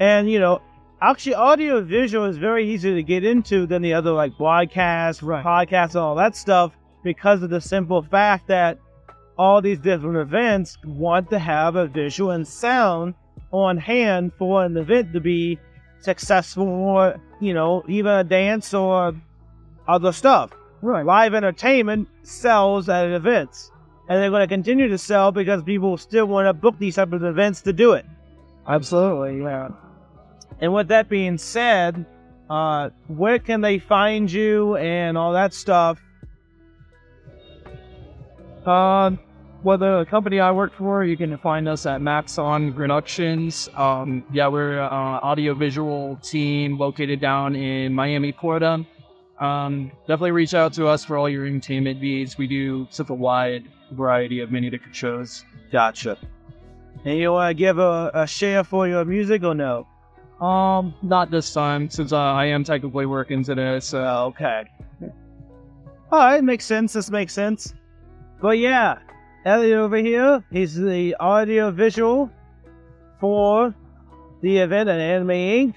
And 0.00 0.30
you 0.30 0.38
know, 0.38 0.62
actually, 1.10 1.34
audio 1.34 1.80
visual 1.82 2.24
is 2.26 2.36
very 2.36 2.68
easy 2.70 2.94
to 2.94 3.02
get 3.02 3.24
into 3.24 3.66
than 3.66 3.82
the 3.82 3.94
other 3.94 4.12
like 4.12 4.36
broadcast, 4.38 5.22
Right. 5.22 5.44
podcasts, 5.44 5.90
and 5.90 5.96
all 5.96 6.14
that 6.16 6.36
stuff 6.36 6.72
because 7.02 7.42
of 7.42 7.50
the 7.50 7.60
simple 7.60 8.02
fact 8.02 8.48
that 8.48 8.78
all 9.36 9.60
these 9.60 9.78
different 9.78 10.16
events 10.16 10.78
want 10.86 11.30
to 11.30 11.38
have 11.38 11.76
a 11.76 11.86
visual 11.86 12.30
and 12.30 12.46
sound 12.46 13.14
on 13.52 13.76
hand 13.76 14.32
for 14.38 14.64
an 14.64 14.76
event 14.76 15.12
to 15.12 15.20
be 15.20 15.58
successful, 16.00 16.66
or 16.68 17.16
you 17.40 17.54
know, 17.54 17.82
even 17.88 18.12
a 18.12 18.24
dance 18.24 18.72
or 18.74 19.14
other 19.88 20.12
stuff. 20.12 20.50
Right. 20.82 21.04
Live 21.04 21.34
entertainment 21.34 22.08
sells 22.22 22.88
at 22.88 23.10
events, 23.10 23.70
and 24.08 24.22
they're 24.22 24.30
going 24.30 24.42
to 24.42 24.54
continue 24.54 24.88
to 24.88 24.98
sell 24.98 25.32
because 25.32 25.62
people 25.62 25.96
still 25.96 26.26
want 26.26 26.46
to 26.46 26.52
book 26.52 26.78
these 26.78 26.96
type 26.96 27.12
of 27.12 27.24
events 27.24 27.62
to 27.62 27.72
do 27.72 27.92
it. 27.92 28.04
Absolutely. 28.66 29.42
Yeah. 29.42 29.68
And 30.64 30.72
with 30.72 30.88
that 30.88 31.10
being 31.10 31.36
said, 31.36 32.06
uh, 32.48 32.88
where 33.08 33.38
can 33.38 33.60
they 33.60 33.78
find 33.78 34.32
you 34.32 34.76
and 34.76 35.18
all 35.18 35.34
that 35.34 35.52
stuff? 35.52 36.00
Uh, 38.64 39.10
well, 39.62 39.76
the 39.76 40.06
company 40.08 40.40
I 40.40 40.50
work 40.52 40.72
for, 40.74 41.04
you 41.04 41.18
can 41.18 41.36
find 41.36 41.68
us 41.68 41.84
at 41.84 42.00
Max 42.00 42.38
On 42.38 42.72
Productions. 42.72 43.68
Um, 43.74 44.24
yeah, 44.32 44.48
we're 44.48 44.78
an 44.78 44.90
audio-visual 44.90 46.20
team 46.22 46.78
located 46.78 47.20
down 47.20 47.54
in 47.54 47.92
Miami, 47.92 48.32
Florida. 48.32 48.86
Um, 49.38 49.92
definitely 50.08 50.30
reach 50.30 50.54
out 50.54 50.72
to 50.74 50.86
us 50.86 51.04
for 51.04 51.18
all 51.18 51.28
your 51.28 51.44
entertainment 51.44 52.00
needs. 52.00 52.38
We 52.38 52.46
do 52.46 52.86
such 52.88 53.10
a 53.10 53.14
wide 53.14 53.68
variety 53.90 54.40
of 54.40 54.50
many 54.50 54.70
different 54.70 54.96
shows. 54.96 55.44
Gotcha. 55.70 56.16
And 57.04 57.18
you 57.18 57.32
want 57.32 57.50
to 57.50 57.54
give 57.54 57.78
a, 57.78 58.10
a 58.14 58.26
share 58.26 58.64
for 58.64 58.88
your 58.88 59.04
music 59.04 59.44
or 59.44 59.54
no? 59.54 59.88
Um, 60.40 60.94
not 61.02 61.30
this 61.30 61.52
time, 61.52 61.88
since 61.88 62.12
uh, 62.12 62.18
I 62.18 62.46
am 62.46 62.64
technically 62.64 63.06
working 63.06 63.44
today. 63.44 63.80
So 63.80 64.02
okay. 64.36 64.64
All 66.10 66.18
right, 66.20 66.42
makes 66.42 66.64
sense. 66.64 66.92
This 66.92 67.10
makes 67.10 67.32
sense. 67.32 67.74
But 68.40 68.58
yeah, 68.58 68.98
Elliot 69.44 69.78
over 69.78 69.96
here, 69.96 70.44
he's 70.50 70.74
the 70.74 71.16
audio 71.20 71.70
visual 71.70 72.30
for 73.20 73.74
the 74.42 74.58
event 74.58 74.88
at 74.88 75.00
Anime 75.00 75.28
Inc. 75.28 75.74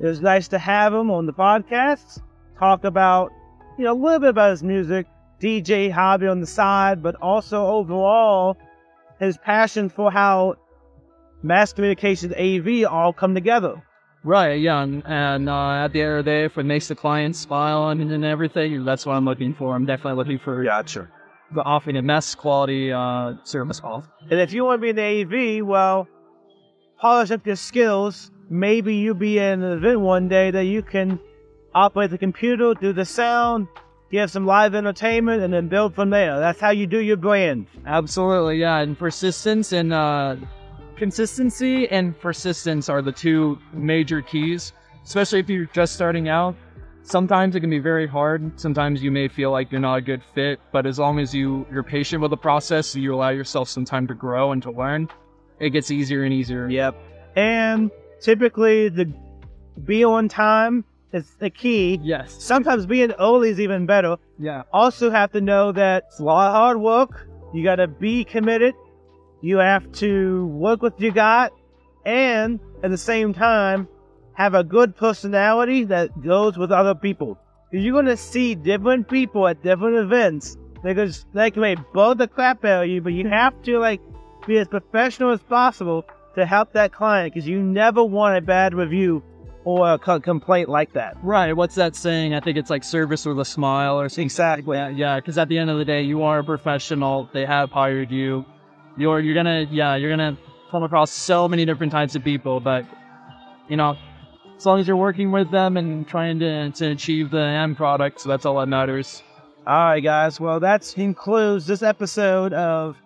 It 0.00 0.06
was 0.06 0.20
nice 0.20 0.48
to 0.48 0.58
have 0.58 0.94
him 0.94 1.10
on 1.10 1.26
the 1.26 1.32
podcast, 1.32 2.22
talk 2.58 2.84
about, 2.84 3.30
you 3.78 3.84
know, 3.84 3.92
a 3.92 4.00
little 4.00 4.18
bit 4.18 4.30
about 4.30 4.50
his 4.50 4.62
music, 4.62 5.06
DJ 5.40 5.90
hobby 5.90 6.26
on 6.26 6.40
the 6.40 6.46
side, 6.46 7.02
but 7.02 7.14
also 7.16 7.66
overall 7.66 8.56
his 9.20 9.36
passion 9.36 9.88
for 9.88 10.10
how 10.10 10.56
mass 11.42 11.72
communication 11.72 12.34
AV 12.34 12.90
all 12.90 13.12
come 13.12 13.34
together. 13.34 13.82
Right, 14.24 14.60
yeah, 14.60 14.82
and, 14.82 15.02
and 15.04 15.48
uh, 15.48 15.84
at 15.84 15.92
the 15.92 16.02
end 16.02 16.18
of 16.18 16.24
the 16.24 16.30
day, 16.30 16.44
if 16.44 16.56
it 16.56 16.62
makes 16.62 16.86
the 16.86 16.94
client 16.94 17.34
smile 17.34 17.88
and, 17.88 18.00
and 18.12 18.24
everything, 18.24 18.84
that's 18.84 19.04
what 19.04 19.14
I'm 19.14 19.24
looking 19.24 19.52
for. 19.52 19.74
I'm 19.74 19.84
definitely 19.84 20.16
looking 20.16 20.38
for 20.38 20.62
Gotcha. 20.62 21.08
the 21.52 21.62
offering 21.62 21.96
a 21.96 22.02
mass 22.02 22.34
quality 22.36 22.92
uh, 22.92 23.34
service 23.42 23.80
off. 23.82 24.06
And 24.30 24.38
if 24.38 24.52
you 24.52 24.64
want 24.64 24.80
to 24.80 24.82
be 24.82 24.90
in 24.90 24.96
the 24.96 25.58
AV, 25.58 25.66
well, 25.66 26.06
polish 27.00 27.32
up 27.32 27.44
your 27.44 27.56
skills. 27.56 28.30
Maybe 28.48 28.94
you'll 28.96 29.16
be 29.16 29.38
in 29.38 29.62
an 29.62 29.78
event 29.78 30.00
one 30.00 30.28
day 30.28 30.52
that 30.52 30.64
you 30.66 30.82
can 30.82 31.18
operate 31.74 32.10
the 32.10 32.18
computer, 32.18 32.74
do 32.74 32.92
the 32.92 33.04
sound, 33.04 33.66
give 34.12 34.30
some 34.30 34.46
live 34.46 34.76
entertainment, 34.76 35.42
and 35.42 35.52
then 35.52 35.66
build 35.66 35.96
from 35.96 36.10
there. 36.10 36.38
That's 36.38 36.60
how 36.60 36.70
you 36.70 36.86
do 36.86 37.00
your 37.00 37.16
brand. 37.16 37.66
Absolutely, 37.86 38.58
yeah, 38.58 38.78
and 38.78 38.96
persistence 38.96 39.72
and 39.72 39.92
uh, 39.92 40.36
consistency 40.96 41.88
and 41.88 42.18
persistence 42.18 42.88
are 42.88 43.02
the 43.02 43.12
two 43.12 43.58
major 43.72 44.22
keys, 44.22 44.72
especially 45.04 45.40
if 45.40 45.48
you're 45.48 45.66
just 45.66 45.94
starting 45.94 46.28
out. 46.28 46.56
Sometimes 47.04 47.56
it 47.56 47.60
can 47.60 47.70
be 47.70 47.80
very 47.80 48.06
hard. 48.06 48.58
Sometimes 48.60 49.02
you 49.02 49.10
may 49.10 49.26
feel 49.26 49.50
like 49.50 49.72
you're 49.72 49.80
not 49.80 49.96
a 49.96 50.00
good 50.00 50.22
fit, 50.34 50.60
but 50.70 50.86
as 50.86 50.98
long 50.98 51.18
as 51.18 51.34
you 51.34 51.66
you're 51.72 51.82
patient 51.82 52.22
with 52.22 52.30
the 52.30 52.36
process, 52.36 52.94
you 52.94 53.14
allow 53.14 53.30
yourself 53.30 53.68
some 53.68 53.84
time 53.84 54.06
to 54.06 54.14
grow 54.14 54.52
and 54.52 54.62
to 54.62 54.70
learn, 54.70 55.08
it 55.58 55.70
gets 55.70 55.90
easier 55.90 56.22
and 56.22 56.32
easier. 56.32 56.68
Yep. 56.68 56.94
And 57.34 57.90
typically, 58.20 58.88
the 58.88 59.12
be 59.84 60.04
on 60.04 60.28
time 60.28 60.84
is 61.12 61.34
the 61.38 61.50
key. 61.50 61.98
Yes. 62.02 62.32
Sometimes 62.42 62.86
being 62.86 63.12
early 63.18 63.50
is 63.50 63.60
even 63.60 63.86
better. 63.86 64.16
Yeah. 64.38 64.62
also 64.72 65.10
have 65.10 65.32
to 65.32 65.40
know 65.40 65.72
that 65.72 66.04
it's 66.08 66.20
a 66.20 66.24
lot 66.24 66.48
of 66.48 66.54
hard 66.54 66.80
work. 66.80 67.28
You 67.52 67.62
got 67.64 67.76
to 67.76 67.86
be 67.88 68.24
committed. 68.24 68.74
You 69.42 69.58
have 69.58 69.90
to 69.94 70.46
work 70.46 70.82
with 70.82 70.94
what 70.94 71.00
you 71.00 71.10
got, 71.12 71.52
and 72.06 72.60
at 72.82 72.90
the 72.90 72.96
same 72.96 73.34
time, 73.34 73.88
have 74.34 74.54
a 74.54 74.64
good 74.64 74.96
personality 74.96 75.84
that 75.84 76.22
goes 76.22 76.56
with 76.56 76.72
other 76.72 76.94
people. 76.94 77.38
Because 77.70 77.84
you're 77.84 77.94
gonna 77.94 78.16
see 78.16 78.54
different 78.54 79.08
people 79.08 79.46
at 79.48 79.62
different 79.62 79.96
events. 79.96 80.56
Because 80.82 81.26
they 81.34 81.50
can 81.50 81.62
make 81.62 81.78
both 81.92 82.18
the 82.18 82.28
crap 82.28 82.64
out 82.64 82.84
of 82.84 82.88
you, 82.88 83.00
but 83.00 83.12
you 83.12 83.28
have 83.28 83.60
to 83.62 83.78
like 83.78 84.00
be 84.46 84.58
as 84.58 84.68
professional 84.68 85.30
as 85.30 85.40
possible 85.40 86.04
to 86.34 86.46
help 86.46 86.72
that 86.72 86.92
client. 86.92 87.34
Because 87.34 87.48
you 87.48 87.60
never 87.62 88.02
want 88.02 88.36
a 88.36 88.40
bad 88.40 88.74
review 88.74 89.22
or 89.64 89.92
a 89.92 89.98
co- 89.98 90.20
complaint 90.20 90.68
like 90.68 90.92
that. 90.94 91.16
Right. 91.22 91.52
What's 91.52 91.76
that 91.76 91.94
saying? 91.94 92.34
I 92.34 92.40
think 92.40 92.56
it's 92.58 92.70
like 92.70 92.84
service 92.84 93.24
with 93.24 93.38
a 93.38 93.44
smile 93.44 94.00
or 94.00 94.08
something. 94.08 94.24
Exactly. 94.24 94.76
Yeah, 94.76 94.88
yeah. 94.88 95.16
Because 95.16 95.38
at 95.38 95.48
the 95.48 95.58
end 95.58 95.70
of 95.70 95.78
the 95.78 95.84
day, 95.84 96.02
you 96.02 96.22
are 96.22 96.40
a 96.40 96.44
professional. 96.44 97.28
They 97.32 97.46
have 97.46 97.70
hired 97.70 98.10
you. 98.10 98.44
You're 98.96 99.20
you're 99.20 99.34
gonna 99.34 99.66
yeah 99.70 99.96
you're 99.96 100.10
gonna 100.10 100.36
come 100.70 100.82
across 100.82 101.10
so 101.10 101.48
many 101.48 101.64
different 101.64 101.92
types 101.92 102.14
of 102.14 102.24
people, 102.24 102.60
but 102.60 102.84
you 103.68 103.76
know, 103.76 103.96
as 104.56 104.66
long 104.66 104.80
as 104.80 104.86
you're 104.86 104.96
working 104.96 105.32
with 105.32 105.50
them 105.50 105.76
and 105.76 106.06
trying 106.06 106.38
to 106.40 106.70
to 106.70 106.90
achieve 106.90 107.30
the 107.30 107.40
end 107.40 107.76
product, 107.76 108.20
so 108.20 108.28
that's 108.28 108.44
all 108.44 108.58
that 108.58 108.66
matters. 108.66 109.22
All 109.66 109.74
right, 109.74 110.00
guys. 110.00 110.40
Well, 110.40 110.60
that 110.60 110.90
concludes 110.94 111.66
this 111.66 111.82
episode 111.82 112.52
of 112.52 112.96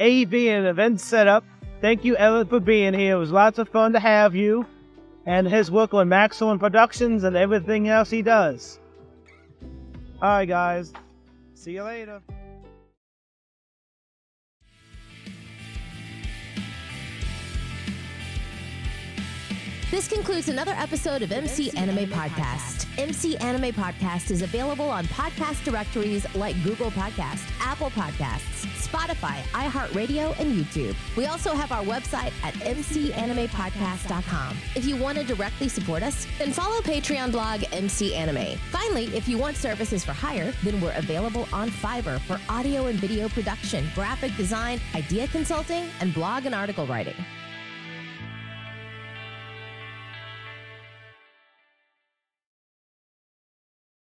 AV 0.00 0.32
and 0.34 0.66
Event 0.66 1.00
Setup. 1.00 1.44
Thank 1.80 2.04
you, 2.04 2.16
Elliot, 2.16 2.48
for 2.48 2.60
being 2.60 2.94
here. 2.94 3.16
It 3.16 3.18
was 3.18 3.32
lots 3.32 3.58
of 3.58 3.68
fun 3.68 3.92
to 3.92 4.00
have 4.00 4.34
you 4.34 4.64
and 5.26 5.46
his 5.46 5.70
work 5.70 5.94
on 5.94 6.08
Maximum 6.08 6.58
Productions 6.58 7.24
and 7.24 7.36
everything 7.36 7.88
else 7.88 8.10
he 8.10 8.22
does. 8.22 8.78
All 10.22 10.28
right, 10.28 10.48
guys. 10.48 10.92
See 11.54 11.72
you 11.72 11.82
later. 11.82 12.22
This 19.94 20.08
concludes 20.08 20.48
another 20.48 20.72
episode 20.72 21.22
of 21.22 21.30
MC 21.30 21.70
Anime 21.76 22.10
Podcast. 22.10 22.88
MC 22.98 23.36
Anime 23.36 23.72
Podcast 23.72 24.32
is 24.32 24.42
available 24.42 24.90
on 24.90 25.04
podcast 25.04 25.64
directories 25.64 26.26
like 26.34 26.60
Google 26.64 26.90
Podcast, 26.90 27.48
Apple 27.60 27.90
Podcasts, 27.90 28.66
Spotify, 28.74 29.36
iHeartRadio, 29.52 30.36
and 30.40 30.52
YouTube. 30.52 30.96
We 31.16 31.26
also 31.26 31.54
have 31.54 31.70
our 31.70 31.84
website 31.84 32.32
at 32.42 32.54
mcanimepodcast.com. 32.54 34.56
If 34.74 34.84
you 34.84 34.96
want 34.96 35.16
to 35.18 35.22
directly 35.22 35.68
support 35.68 36.02
us, 36.02 36.26
then 36.40 36.52
follow 36.52 36.80
Patreon 36.80 37.30
blog 37.30 37.62
MC 37.70 38.16
Anime. 38.16 38.58
Finally, 38.72 39.16
if 39.16 39.28
you 39.28 39.38
want 39.38 39.56
services 39.56 40.04
for 40.04 40.12
hire, 40.12 40.52
then 40.64 40.80
we're 40.80 40.94
available 40.94 41.46
on 41.52 41.70
Fiverr 41.70 42.20
for 42.22 42.40
audio 42.48 42.86
and 42.86 42.98
video 42.98 43.28
production, 43.28 43.86
graphic 43.94 44.36
design, 44.36 44.80
idea 44.96 45.28
consulting, 45.28 45.88
and 46.00 46.12
blog 46.12 46.46
and 46.46 46.54
article 46.54 46.84
writing. 46.84 47.14